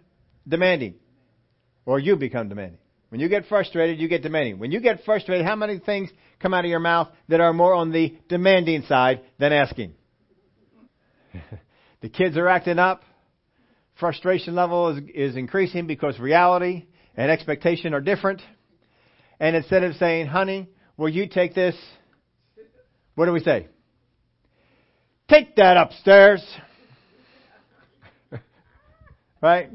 [0.47, 0.95] demanding,
[1.85, 2.79] or you become demanding.
[3.09, 4.57] When you get frustrated, you get demanding.
[4.57, 6.09] When you get frustrated, how many things
[6.39, 9.93] come out of your mouth that are more on the demanding side than asking?
[12.01, 13.03] the kids are acting up.
[13.99, 18.41] Frustration level is, is increasing because reality and expectation are different.
[19.41, 21.75] And instead of saying, honey, will you take this?
[23.15, 23.67] What do we say?
[25.27, 26.45] Take that upstairs.
[29.41, 29.71] right?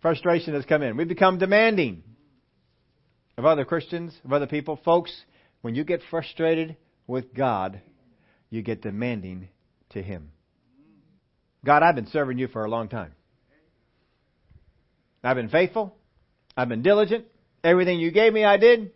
[0.00, 0.96] frustration has come in.
[0.96, 2.02] We become demanding
[3.36, 4.78] of other Christians, of other people.
[4.84, 5.14] Folks,
[5.62, 7.80] when you get frustrated with God,
[8.50, 9.48] you get demanding
[9.90, 10.30] to Him.
[11.64, 13.12] God, I've been serving you for a long time.
[15.22, 15.94] I've been faithful.
[16.56, 17.26] I've been diligent.
[17.62, 18.92] Everything you gave me, I did.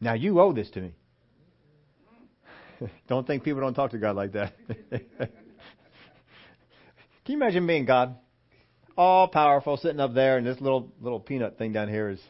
[0.00, 0.94] Now you owe this to me.
[3.08, 4.52] don't think people don't talk to God like that.
[4.90, 5.30] Can
[7.26, 8.16] you imagine being God?
[8.96, 12.20] All powerful, sitting up there, and this little little peanut thing down here is.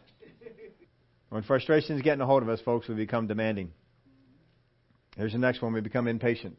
[1.30, 3.72] When frustration is getting a hold of us, folks, we become demanding.
[5.16, 6.58] Here's the next one: we become impatient.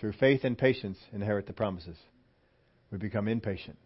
[0.00, 1.96] Through faith and patience, inherit the promises.
[2.90, 3.76] We become impatient.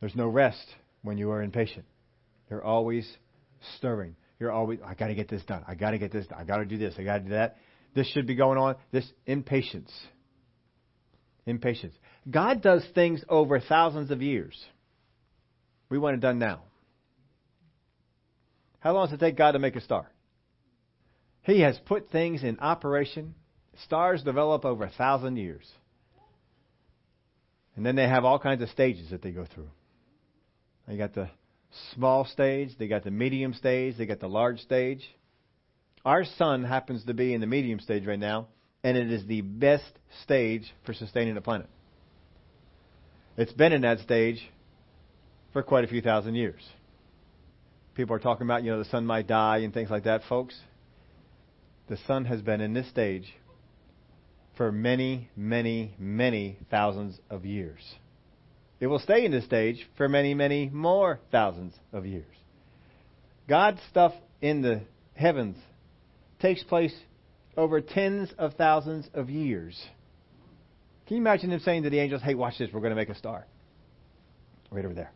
[0.00, 0.66] There's no rest
[1.02, 1.86] when you are impatient.
[2.52, 3.10] You're always
[3.76, 4.14] stirring.
[4.38, 5.64] You're always, I got to get this done.
[5.66, 6.38] I got to get this done.
[6.38, 6.94] I got to do this.
[6.98, 7.56] I got to do that.
[7.94, 8.76] This should be going on.
[8.92, 9.90] This impatience.
[11.46, 11.94] Impatience.
[12.30, 14.62] God does things over thousands of years.
[15.88, 16.64] We want it done now.
[18.80, 20.10] How long does it take God to make a star?
[21.42, 23.34] He has put things in operation
[23.84, 25.66] Stars develop over a thousand years.
[27.74, 29.70] And then they have all kinds of stages that they go through.
[30.86, 31.30] They got the
[31.94, 35.02] small stage, they got the medium stage, they got the large stage.
[36.04, 38.48] Our sun happens to be in the medium stage right now,
[38.82, 41.68] and it is the best stage for sustaining the planet.
[43.36, 44.42] It's been in that stage
[45.52, 46.60] for quite a few thousand years.
[47.94, 50.58] People are talking about, you know, the sun might die and things like that, folks.
[51.88, 53.32] The sun has been in this stage
[54.56, 57.80] for many, many, many thousands of years.
[58.82, 62.34] It will stay in this stage for many, many more thousands of years.
[63.48, 64.80] God's stuff in the
[65.14, 65.56] heavens
[66.40, 66.92] takes place
[67.56, 69.80] over tens of thousands of years.
[71.06, 73.08] Can you imagine him saying to the angels, Hey, watch this, we're going to make
[73.08, 73.46] a star?
[74.72, 75.12] Right over there.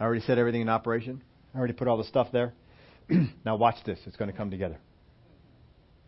[0.00, 1.22] I already set everything in operation.
[1.54, 2.54] I already put all the stuff there.
[3.44, 4.78] now watch this, it's going to come together.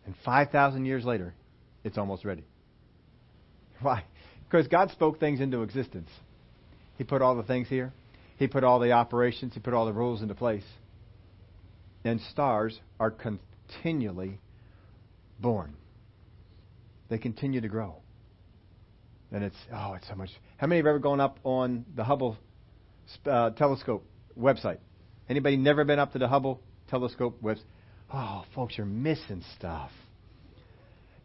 [0.03, 1.35] And 5,000 years later,
[1.83, 2.43] it's almost ready.
[3.81, 4.03] Why?
[4.49, 6.09] Because God spoke things into existence.
[6.99, 7.93] He put all the things here.
[8.37, 9.53] He put all the operations.
[9.53, 10.65] He put all the rules into place.
[12.03, 14.39] And stars are continually
[15.39, 15.75] born.
[17.09, 17.95] They continue to grow.
[19.31, 20.29] And it's, oh, it's so much.
[20.57, 22.37] How many have ever gone up on the Hubble
[23.25, 24.05] uh, telescope
[24.37, 24.79] website?
[25.29, 27.63] Anybody never been up to the Hubble telescope website?
[28.13, 29.91] Oh, folks, you're missing stuff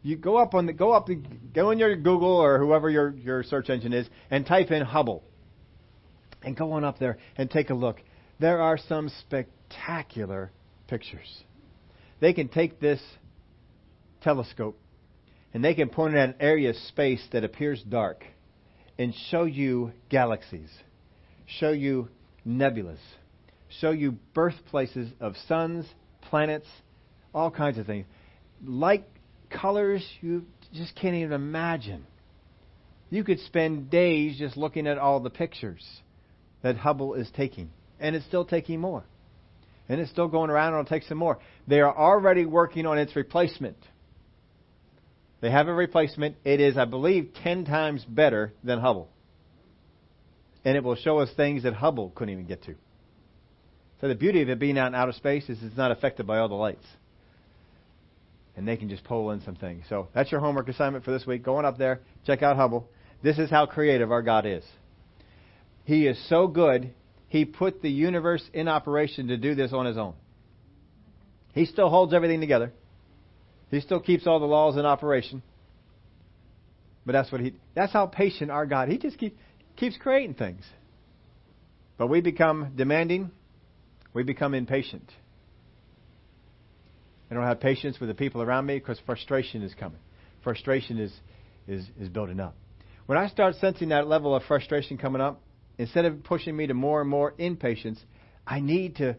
[0.03, 3.09] you go up on the go up the, go in your Google or whoever your
[3.09, 5.23] your search engine is and type in Hubble.
[6.45, 8.01] And go on up there and take a look.
[8.39, 10.51] There are some spectacular
[10.87, 11.43] pictures.
[12.19, 13.01] They can take this
[14.21, 14.79] telescope
[15.53, 18.23] and they can point it at an area of space that appears dark
[18.99, 20.69] and show you galaxies,
[21.47, 22.09] show you
[22.47, 22.99] nebulas,
[23.79, 25.85] show you birthplaces of suns,
[26.21, 26.67] planets,
[27.33, 28.05] all kinds of things.
[28.63, 29.09] Like
[29.49, 32.05] colors you just can't even imagine.
[33.09, 35.83] You could spend days just looking at all the pictures
[36.65, 39.03] that Hubble is taking, and it's still taking more.
[39.87, 41.37] And it's still going around, and it'll take some more.
[41.67, 43.77] They are already working on its replacement.
[45.41, 46.37] They have a replacement.
[46.43, 49.09] It is, I believe, 10 times better than Hubble.
[50.63, 52.73] And it will show us things that Hubble couldn't even get to.
[54.01, 56.39] So the beauty of it being out in outer space is it's not affected by
[56.39, 56.87] all the lights
[58.57, 59.83] and they can just pull in some things.
[59.89, 61.43] So that's your homework assignment for this week.
[61.43, 62.87] Going up there, check out Hubble.
[63.21, 64.63] This is how creative our God is.
[65.85, 66.93] He is so good,
[67.29, 70.13] He put the universe in operation to do this on His own.
[71.53, 72.73] He still holds everything together.
[73.71, 75.41] He still keeps all the laws in operation.
[77.05, 78.89] But that's what he that's how patient our God.
[78.89, 79.37] He just keep,
[79.75, 80.63] keeps creating things.
[81.97, 83.31] But we become demanding,
[84.13, 85.09] we become impatient.
[87.29, 89.99] I don't have patience with the people around me because frustration is coming.
[90.43, 91.13] Frustration is,
[91.67, 92.55] is, is building up.
[93.07, 95.41] When I start sensing that level of frustration coming up,
[95.77, 97.99] instead of pushing me to more and more impatience,
[98.45, 99.17] I need to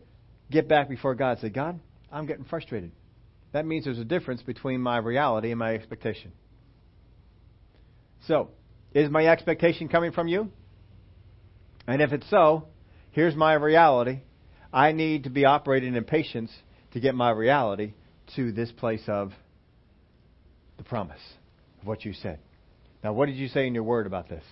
[0.50, 1.80] get back before God and say, God,
[2.10, 2.92] I'm getting frustrated.
[3.52, 6.32] That means there's a difference between my reality and my expectation.
[8.26, 8.50] So,
[8.94, 10.50] is my expectation coming from you?
[11.86, 12.68] And if it's so,
[13.12, 14.20] here's my reality.
[14.72, 16.50] I need to be operating in patience
[16.92, 17.94] to get my reality
[18.34, 19.32] to this place of
[20.76, 21.20] the promise
[21.80, 22.40] of what you said.
[23.04, 24.42] Now, what did you say in your word about this?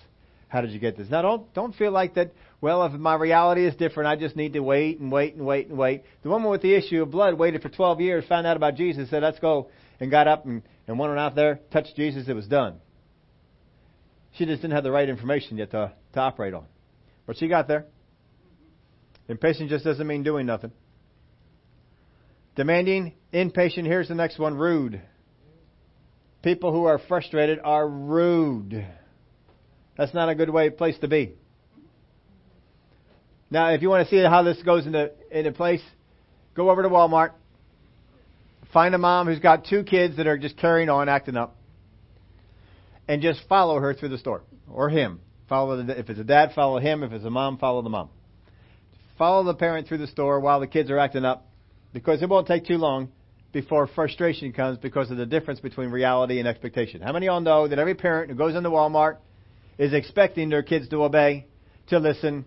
[0.55, 1.09] How did you get this?
[1.09, 2.31] Now, don't don't feel like that.
[2.61, 5.67] Well, if my reality is different, I just need to wait and wait and wait
[5.67, 6.03] and wait.
[6.23, 9.09] The woman with the issue of blood waited for 12 years, found out about Jesus,
[9.09, 12.29] said, "Let's go," and got up and, and went on out there, touched Jesus.
[12.29, 12.75] It was done.
[14.37, 16.67] She just didn't have the right information yet to to operate on,
[17.27, 17.87] but she got there.
[19.27, 20.71] Impatient just doesn't mean doing nothing.
[22.55, 23.87] Demanding, impatient.
[23.87, 25.01] Here's the next one rude.
[26.43, 28.87] People who are frustrated are rude.
[29.97, 31.33] That's not a good way place to be.
[33.49, 35.81] Now, if you want to see how this goes into into place,
[36.55, 37.31] go over to Walmart.
[38.73, 41.55] Find a mom who's got two kids that are just carrying on, acting up,
[43.07, 45.21] and just follow her through the store or him.
[45.47, 47.03] Follow the, if it's a dad, follow him.
[47.03, 48.09] If it's a mom, follow the mom.
[49.17, 51.47] Follow the parent through the store while the kids are acting up,
[51.93, 53.09] because it won't take too long
[53.53, 56.99] before frustration comes because of the difference between reality and expectation.
[56.99, 59.17] How many of y'all know that every parent who goes into Walmart
[59.77, 61.47] is expecting their kids to obey,
[61.87, 62.45] to listen,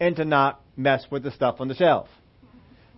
[0.00, 2.08] and to not mess with the stuff on the shelf?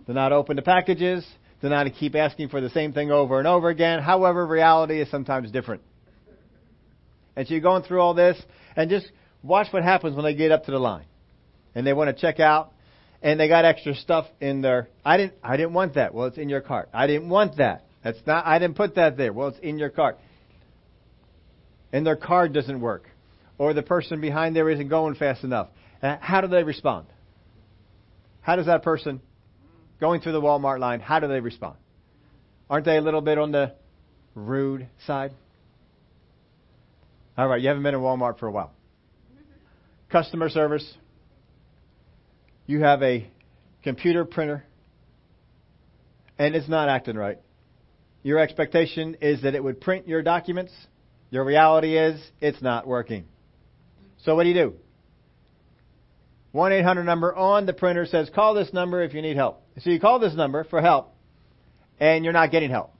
[0.07, 1.25] To not open the packages,
[1.61, 4.01] to not keep asking for the same thing over and over again.
[4.01, 5.81] However, reality is sometimes different.
[7.35, 8.41] And so you're going through all this,
[8.75, 9.11] and just
[9.43, 11.05] watch what happens when they get up to the line.
[11.73, 12.71] And they want to check out,
[13.21, 16.13] and they got extra stuff in their I didn't I didn't want that.
[16.13, 16.89] Well, it's in your cart.
[16.93, 17.85] I didn't want that.
[18.03, 19.33] That's not I didn't put that there.
[19.33, 20.19] Well, it's in your cart.
[21.91, 23.09] And their card doesn't work.
[23.57, 25.69] Or the person behind there isn't going fast enough.
[26.01, 27.07] Uh, how do they respond?
[28.41, 29.21] How does that person
[29.99, 31.77] going through the Walmart line, how do they respond?
[32.69, 33.73] Aren't they a little bit on the
[34.33, 35.31] rude side?
[37.37, 38.71] All right, you haven't been in Walmart for a while.
[40.09, 40.93] Customer service,
[42.65, 43.27] you have a
[43.83, 44.65] computer printer
[46.37, 47.39] and it's not acting right.
[48.23, 50.73] Your expectation is that it would print your documents.
[51.29, 53.25] Your reality is it's not working.
[54.25, 54.73] So what do you do?
[56.51, 59.61] 1 800 number on the printer says, call this number if you need help.
[59.79, 61.13] So you call this number for help,
[61.99, 62.93] and you're not getting help.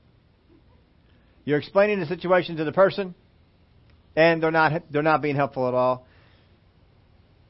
[1.46, 3.16] You're explaining the situation to the person,
[4.16, 6.06] and they're not, they're not being helpful at all.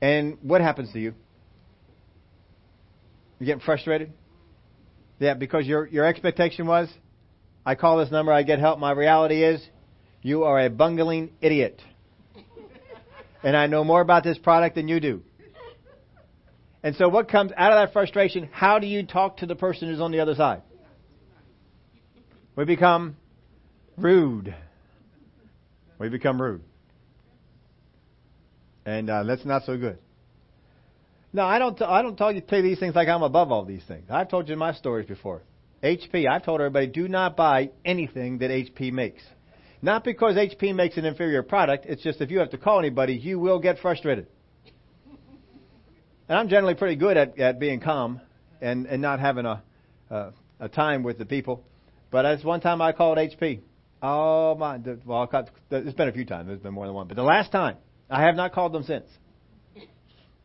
[0.01, 1.13] And what happens to you?
[3.39, 4.13] You're getting frustrated?
[5.19, 6.88] Yeah, because your, your expectation was,
[7.65, 8.80] I call this number, I get help.
[8.80, 9.65] My reality is,
[10.21, 11.82] you are a bungling idiot.
[13.46, 15.22] And I know more about this product than you do.
[16.82, 19.88] And so what comes out of that frustration, how do you talk to the person
[19.88, 20.64] who's on the other side?
[22.56, 23.18] We become
[23.98, 24.54] rude.
[26.00, 26.64] We become rude.
[28.86, 30.00] And uh, that's not so good.
[31.32, 31.78] No, I don't.
[31.78, 34.06] T- I don't tell you, tell these things like I'm above all these things.
[34.10, 35.41] I've told you my stories before.
[35.84, 36.28] HP.
[36.28, 39.22] I've told everybody, do not buy anything that HP makes.
[39.86, 41.86] Not because HP makes an inferior product.
[41.86, 44.25] It's just if you have to call anybody, you will get frustrated.
[46.27, 48.19] And I'm generally pretty good at, at being calm
[48.59, 49.61] and, and not having a,
[50.09, 51.63] a a time with the people.
[52.09, 53.61] But that's one time I called HP.
[54.01, 54.79] Oh my!
[55.05, 55.29] Well,
[55.69, 56.47] it's been a few times.
[56.47, 57.07] There's been more than one.
[57.07, 57.77] But the last time,
[58.09, 59.05] I have not called them since.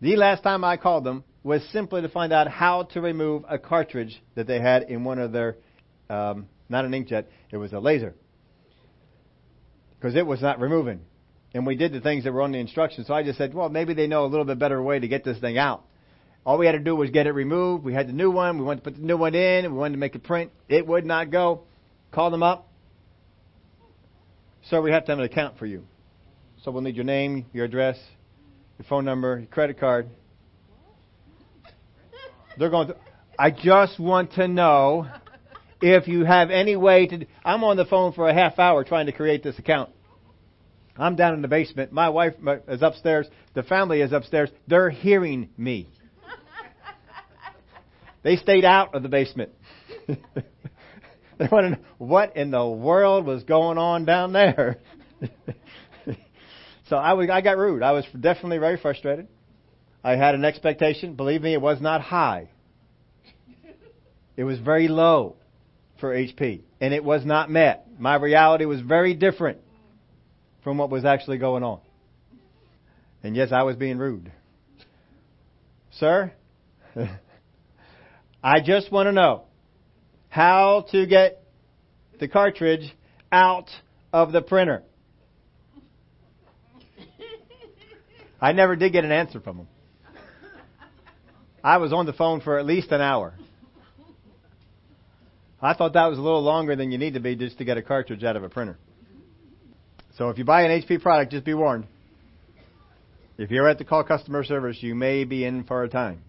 [0.02, 3.58] The last time I called them was simply to find out how to remove a
[3.58, 5.56] cartridge that they had in one of their,
[6.10, 8.14] um, not an inkjet, it was a laser.
[10.00, 11.00] Because it was not removing.
[11.52, 13.06] And we did the things that were on the instructions.
[13.06, 15.24] So I just said, well, maybe they know a little bit better way to get
[15.24, 15.84] this thing out.
[16.46, 17.84] All we had to do was get it removed.
[17.84, 18.58] We had the new one.
[18.58, 19.70] We wanted to put the new one in.
[19.70, 20.52] We wanted to make a print.
[20.68, 21.64] It would not go.
[22.12, 22.68] Call them up.
[24.70, 25.84] So we have to have an account for you.
[26.62, 27.98] So we'll need your name, your address,
[28.78, 30.08] your phone number, your credit card.
[32.58, 32.96] They're going to,
[33.38, 35.06] I just want to know
[35.80, 37.26] if you have any way to.
[37.44, 39.90] I'm on the phone for a half hour trying to create this account.
[40.96, 41.92] I'm down in the basement.
[41.92, 43.26] My wife uh, is upstairs.
[43.54, 44.50] The family is upstairs.
[44.66, 45.88] They're hearing me.
[48.22, 49.50] They stayed out of the basement.
[50.06, 54.76] they want to know what in the world was going on down there.
[56.90, 57.84] So I, was, I got rude.
[57.84, 59.28] I was definitely very frustrated.
[60.02, 61.14] I had an expectation.
[61.14, 62.50] Believe me, it was not high.
[64.36, 65.36] It was very low
[66.00, 66.62] for HP.
[66.80, 67.86] And it was not met.
[67.98, 69.58] My reality was very different
[70.64, 71.80] from what was actually going on.
[73.22, 74.32] And yes, I was being rude.
[75.92, 76.32] Sir,
[78.42, 79.44] I just want to know
[80.28, 81.42] how to get
[82.18, 82.94] the cartridge
[83.30, 83.68] out
[84.12, 84.82] of the printer.
[88.40, 89.68] I never did get an answer from him.
[91.62, 93.34] I was on the phone for at least an hour.
[95.62, 97.76] I thought that was a little longer than you need to be just to get
[97.76, 98.78] a cartridge out of a printer.
[100.16, 101.86] So if you buy an HP product, just be warned.
[103.36, 106.22] If you're at the call customer service, you may be in for a time.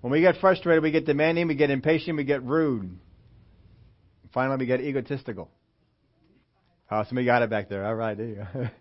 [0.00, 2.98] When we get frustrated, we get demanding, we get impatient, we get rude.
[4.32, 5.50] Finally, we get egotistical.
[6.90, 7.84] Oh, somebody got it back there.
[7.84, 8.68] All right, there you go.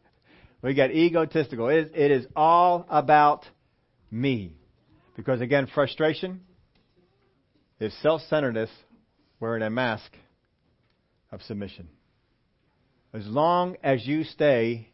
[0.61, 1.69] We get egotistical.
[1.69, 3.45] It is, it is all about
[4.11, 4.57] me.
[5.15, 6.41] Because again, frustration
[7.79, 8.69] is self centeredness
[9.39, 10.11] wearing a mask
[11.31, 11.87] of submission.
[13.13, 14.89] As long as you stay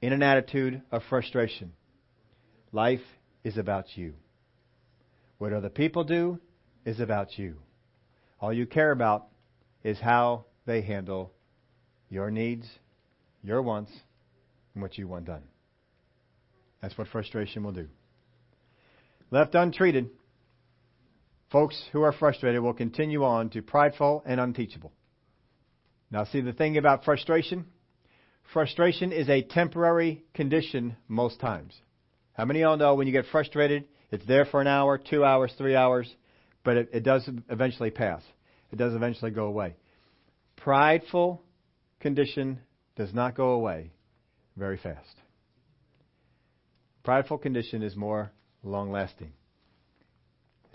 [0.00, 1.72] in an attitude of frustration,
[2.72, 3.00] life
[3.44, 4.14] is about you.
[5.38, 6.40] What other people do
[6.84, 7.56] is about you.
[8.40, 9.26] All you care about
[9.84, 11.32] is how they handle
[12.08, 12.66] your needs,
[13.42, 13.92] your wants,
[14.74, 15.42] and what you want done.
[16.80, 17.88] That's what frustration will do.
[19.30, 20.10] Left untreated,
[21.50, 24.92] folks who are frustrated will continue on to prideful and unteachable.
[26.10, 27.66] Now, see the thing about frustration?
[28.52, 31.74] Frustration is a temporary condition most times.
[32.34, 35.24] How many of y'all know when you get frustrated, it's there for an hour, two
[35.24, 36.12] hours, three hours,
[36.64, 38.22] but it, it does eventually pass.
[38.72, 39.76] It does eventually go away.
[40.56, 41.42] Prideful
[42.00, 42.60] condition
[42.96, 43.90] does not go away
[44.56, 45.16] very fast.
[47.04, 48.32] Prideful condition is more
[48.62, 49.32] long lasting.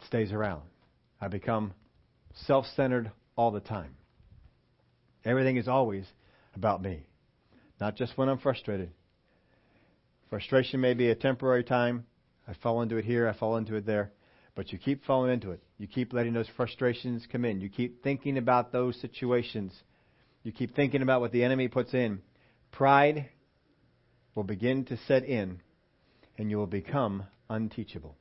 [0.08, 0.64] Stays around.
[1.20, 1.74] I become
[2.46, 3.96] self centered all the time.
[5.24, 6.06] Everything is always
[6.56, 7.06] about me,
[7.80, 8.92] not just when I'm frustrated.
[10.30, 12.06] Frustration may be a temporary time.
[12.48, 14.12] I fall into it here, I fall into it there.
[14.56, 15.62] But you keep falling into it.
[15.78, 17.62] You keep letting those frustrations come in.
[17.62, 19.74] You keep thinking about those situations.
[20.44, 22.22] You keep thinking about what the enemy puts in.
[22.72, 23.30] Pride
[24.36, 25.62] will begin to set in,
[26.38, 28.16] and you will become unteachable.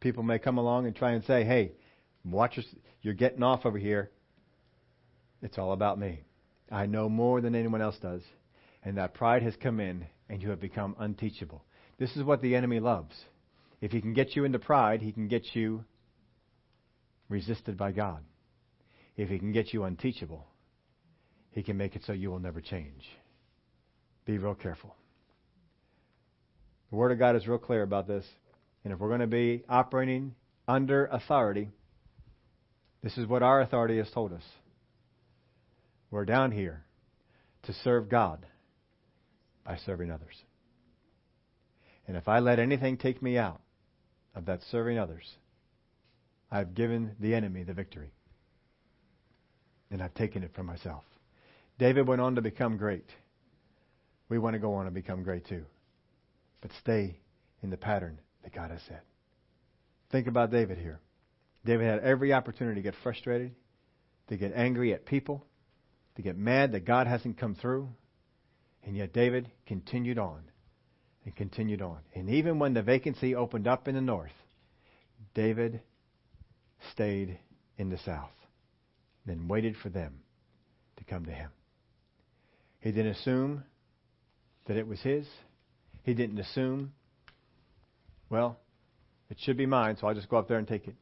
[0.00, 1.72] People may come along and try and say, hey,
[2.24, 2.64] watch your,
[3.02, 4.10] you're getting off over here.
[5.42, 6.22] It's all about me.
[6.70, 8.22] I know more than anyone else does.
[8.82, 11.62] And that pride has come in, and you have become unteachable.
[11.98, 13.14] This is what the enemy loves.
[13.80, 15.84] If he can get you into pride, he can get you
[17.28, 18.24] resisted by God.
[19.16, 20.46] If he can get you unteachable,
[21.50, 23.04] he can make it so you will never change.
[24.24, 24.94] Be real careful.
[26.90, 28.24] The Word of God is real clear about this.
[28.84, 30.34] And if we're going to be operating
[30.66, 31.70] under authority,
[33.02, 34.44] this is what our authority has told us.
[36.10, 36.84] We're down here
[37.64, 38.46] to serve God
[39.64, 40.34] by serving others.
[42.08, 43.60] And if I let anything take me out
[44.34, 45.24] of that serving others,
[46.50, 48.12] I've given the enemy the victory.
[49.90, 51.04] And I've taken it from myself.
[51.78, 53.06] David went on to become great.
[54.28, 55.64] We want to go on and become great too.
[56.60, 57.18] But stay
[57.62, 58.18] in the pattern
[58.50, 59.00] that God has said.
[60.10, 61.00] Think about David here.
[61.64, 63.52] David had every opportunity to get frustrated,
[64.28, 65.44] to get angry at people,
[66.16, 67.88] to get mad that God hasn't come through.
[68.84, 70.42] And yet David continued on
[71.24, 71.98] and continued on.
[72.14, 74.32] And even when the vacancy opened up in the north,
[75.34, 75.80] David
[76.92, 77.38] stayed
[77.76, 78.30] in the south,
[79.26, 80.20] then waited for them
[80.96, 81.50] to come to him.
[82.80, 83.64] He didn't assume
[84.66, 85.26] that it was his.
[86.02, 86.94] He didn't assume,
[88.30, 88.58] well,
[89.28, 90.94] it should be mine, so I'll just go up there and take it.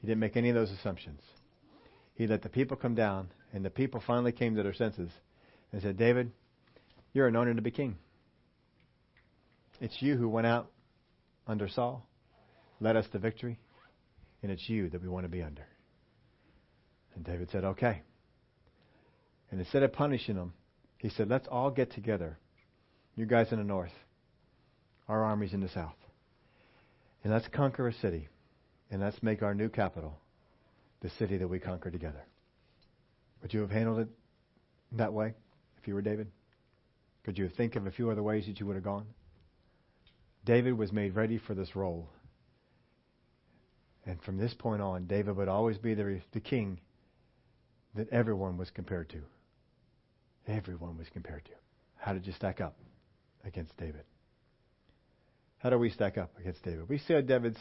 [0.00, 1.20] He didn't make any of those assumptions.
[2.14, 5.10] He let the people come down, and the people finally came to their senses
[5.72, 6.30] and said, David,
[7.12, 7.96] you're anointed to be king.
[9.80, 10.70] It's you who went out
[11.46, 12.06] under Saul,
[12.80, 13.58] led us to victory,
[14.42, 15.66] and it's you that we want to be under.
[17.14, 18.02] And David said, Okay.
[19.50, 20.52] And instead of punishing them,
[20.98, 22.38] he said, Let's all get together.
[23.16, 23.92] You guys in the north,
[25.08, 25.94] our armies in the south.
[27.24, 28.28] And let's conquer a city.
[28.90, 30.18] And let's make our new capital
[31.00, 32.22] the city that we conquer together.
[33.42, 34.08] Would you have handled it
[34.92, 35.34] that way
[35.78, 36.28] if you were David?
[37.24, 39.06] Could you think of a few other ways that you would have gone?
[40.44, 42.08] David was made ready for this role.
[44.06, 46.80] And from this point on, David would always be the, the king
[47.94, 49.22] that everyone was compared to.
[50.46, 51.52] Everyone was compared to.
[51.96, 52.76] How did you stack up
[53.44, 54.04] against David?
[55.64, 56.90] How do we stack up against David?
[56.90, 57.56] We see David's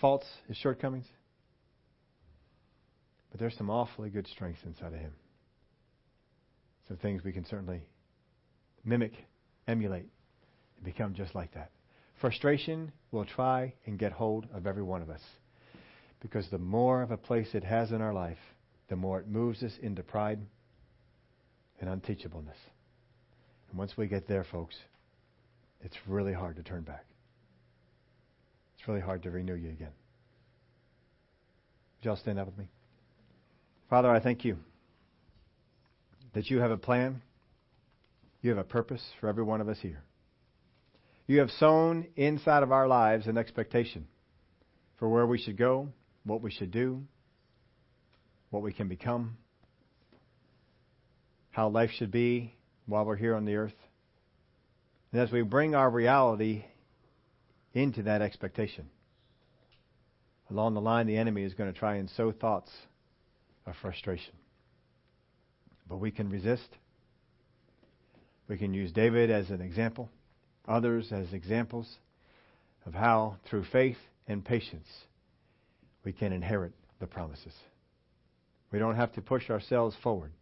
[0.00, 1.06] faults, his shortcomings,
[3.32, 5.10] but there's some awfully good strengths inside of him.
[6.86, 7.82] Some things we can certainly
[8.84, 9.14] mimic,
[9.66, 10.06] emulate,
[10.76, 11.72] and become just like that.
[12.20, 15.22] Frustration will try and get hold of every one of us.
[16.20, 18.38] Because the more of a place it has in our life,
[18.88, 20.38] the more it moves us into pride
[21.80, 22.60] and unteachableness.
[23.70, 24.76] And once we get there, folks,
[25.82, 27.04] it's really hard to turn back.
[28.76, 29.92] It's really hard to renew you again.
[31.98, 32.68] Would y'all stand up with me?
[33.90, 34.58] Father, I thank you
[36.34, 37.22] that you have a plan,
[38.42, 40.02] you have a purpose for every one of us here.
[41.26, 44.06] You have sown inside of our lives an expectation
[44.98, 45.88] for where we should go,
[46.24, 47.02] what we should do,
[48.50, 49.36] what we can become,
[51.50, 52.54] how life should be
[52.86, 53.74] while we're here on the earth.
[55.12, 56.64] And as we bring our reality
[57.72, 58.88] into that expectation,
[60.50, 62.70] along the line, the enemy is going to try and sow thoughts
[63.66, 64.34] of frustration.
[65.88, 66.68] But we can resist
[68.48, 70.08] We can use David as an example,
[70.66, 71.98] others as examples
[72.86, 74.88] of how, through faith and patience,
[76.04, 77.52] we can inherit the promises.
[78.72, 80.32] We don't have to push ourselves forward.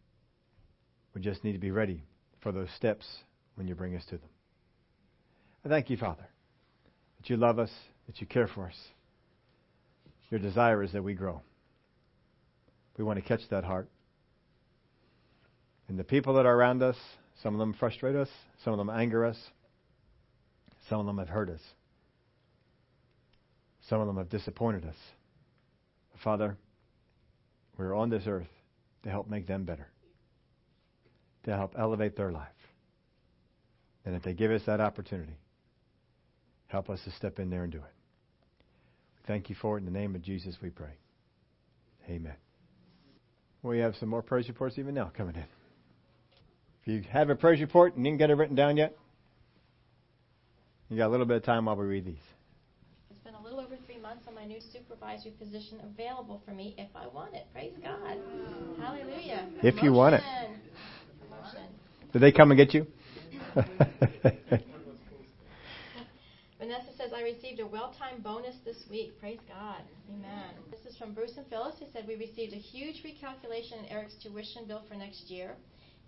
[1.14, 2.05] We just need to be ready
[2.41, 3.05] for those steps
[3.57, 4.29] when you bring us to them.
[5.67, 6.25] I thank you, Father,
[7.19, 7.73] that you love us,
[8.07, 8.77] that you care for us.
[10.31, 11.43] Your desire is that we grow.
[12.97, 13.89] We want to catch that heart.
[15.89, 16.95] And the people that are around us,
[17.43, 18.29] some of them frustrate us,
[18.64, 19.37] some of them anger us,
[20.89, 21.62] some of them have hurt us,
[23.89, 24.95] some of them have disappointed us.
[26.23, 26.57] Father,
[27.77, 28.47] we're on this earth
[29.03, 29.89] to help make them better,
[31.43, 32.47] to help elevate their life.
[34.05, 35.39] And if they give us that opportunity,
[36.69, 37.95] help us to step in there and do it.
[39.27, 39.81] Thank you for it.
[39.81, 40.99] In the name of Jesus, we pray.
[42.09, 42.37] Amen.
[43.62, 45.45] We have some more praise reports even now coming in.
[46.83, 48.97] If you have a praise report and didn't get it written down yet,
[50.89, 52.14] you got a little bit of time while we read these.
[53.11, 56.77] It's been a little over three months on my new supervisory position available for me
[56.79, 57.47] if I want it.
[57.53, 58.19] Praise God.
[58.79, 59.49] Hallelujah.
[59.64, 60.23] If you want it.
[61.29, 61.67] Promotion.
[62.12, 62.87] Did they come and get you?
[67.27, 69.18] Received a well timed bonus this week.
[69.18, 69.83] Praise God.
[70.09, 70.55] Amen.
[70.70, 74.14] This is from Bruce and Phyllis, who said, We received a huge recalculation in Eric's
[74.22, 75.57] tuition bill for next year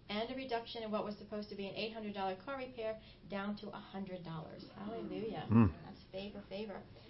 [0.08, 2.14] and a reduction in what was supposed to be an $800
[2.46, 2.94] car repair
[3.28, 3.74] down to $100.
[4.78, 5.42] Hallelujah.
[5.50, 5.70] Mm.
[5.84, 6.78] That's favor, favor.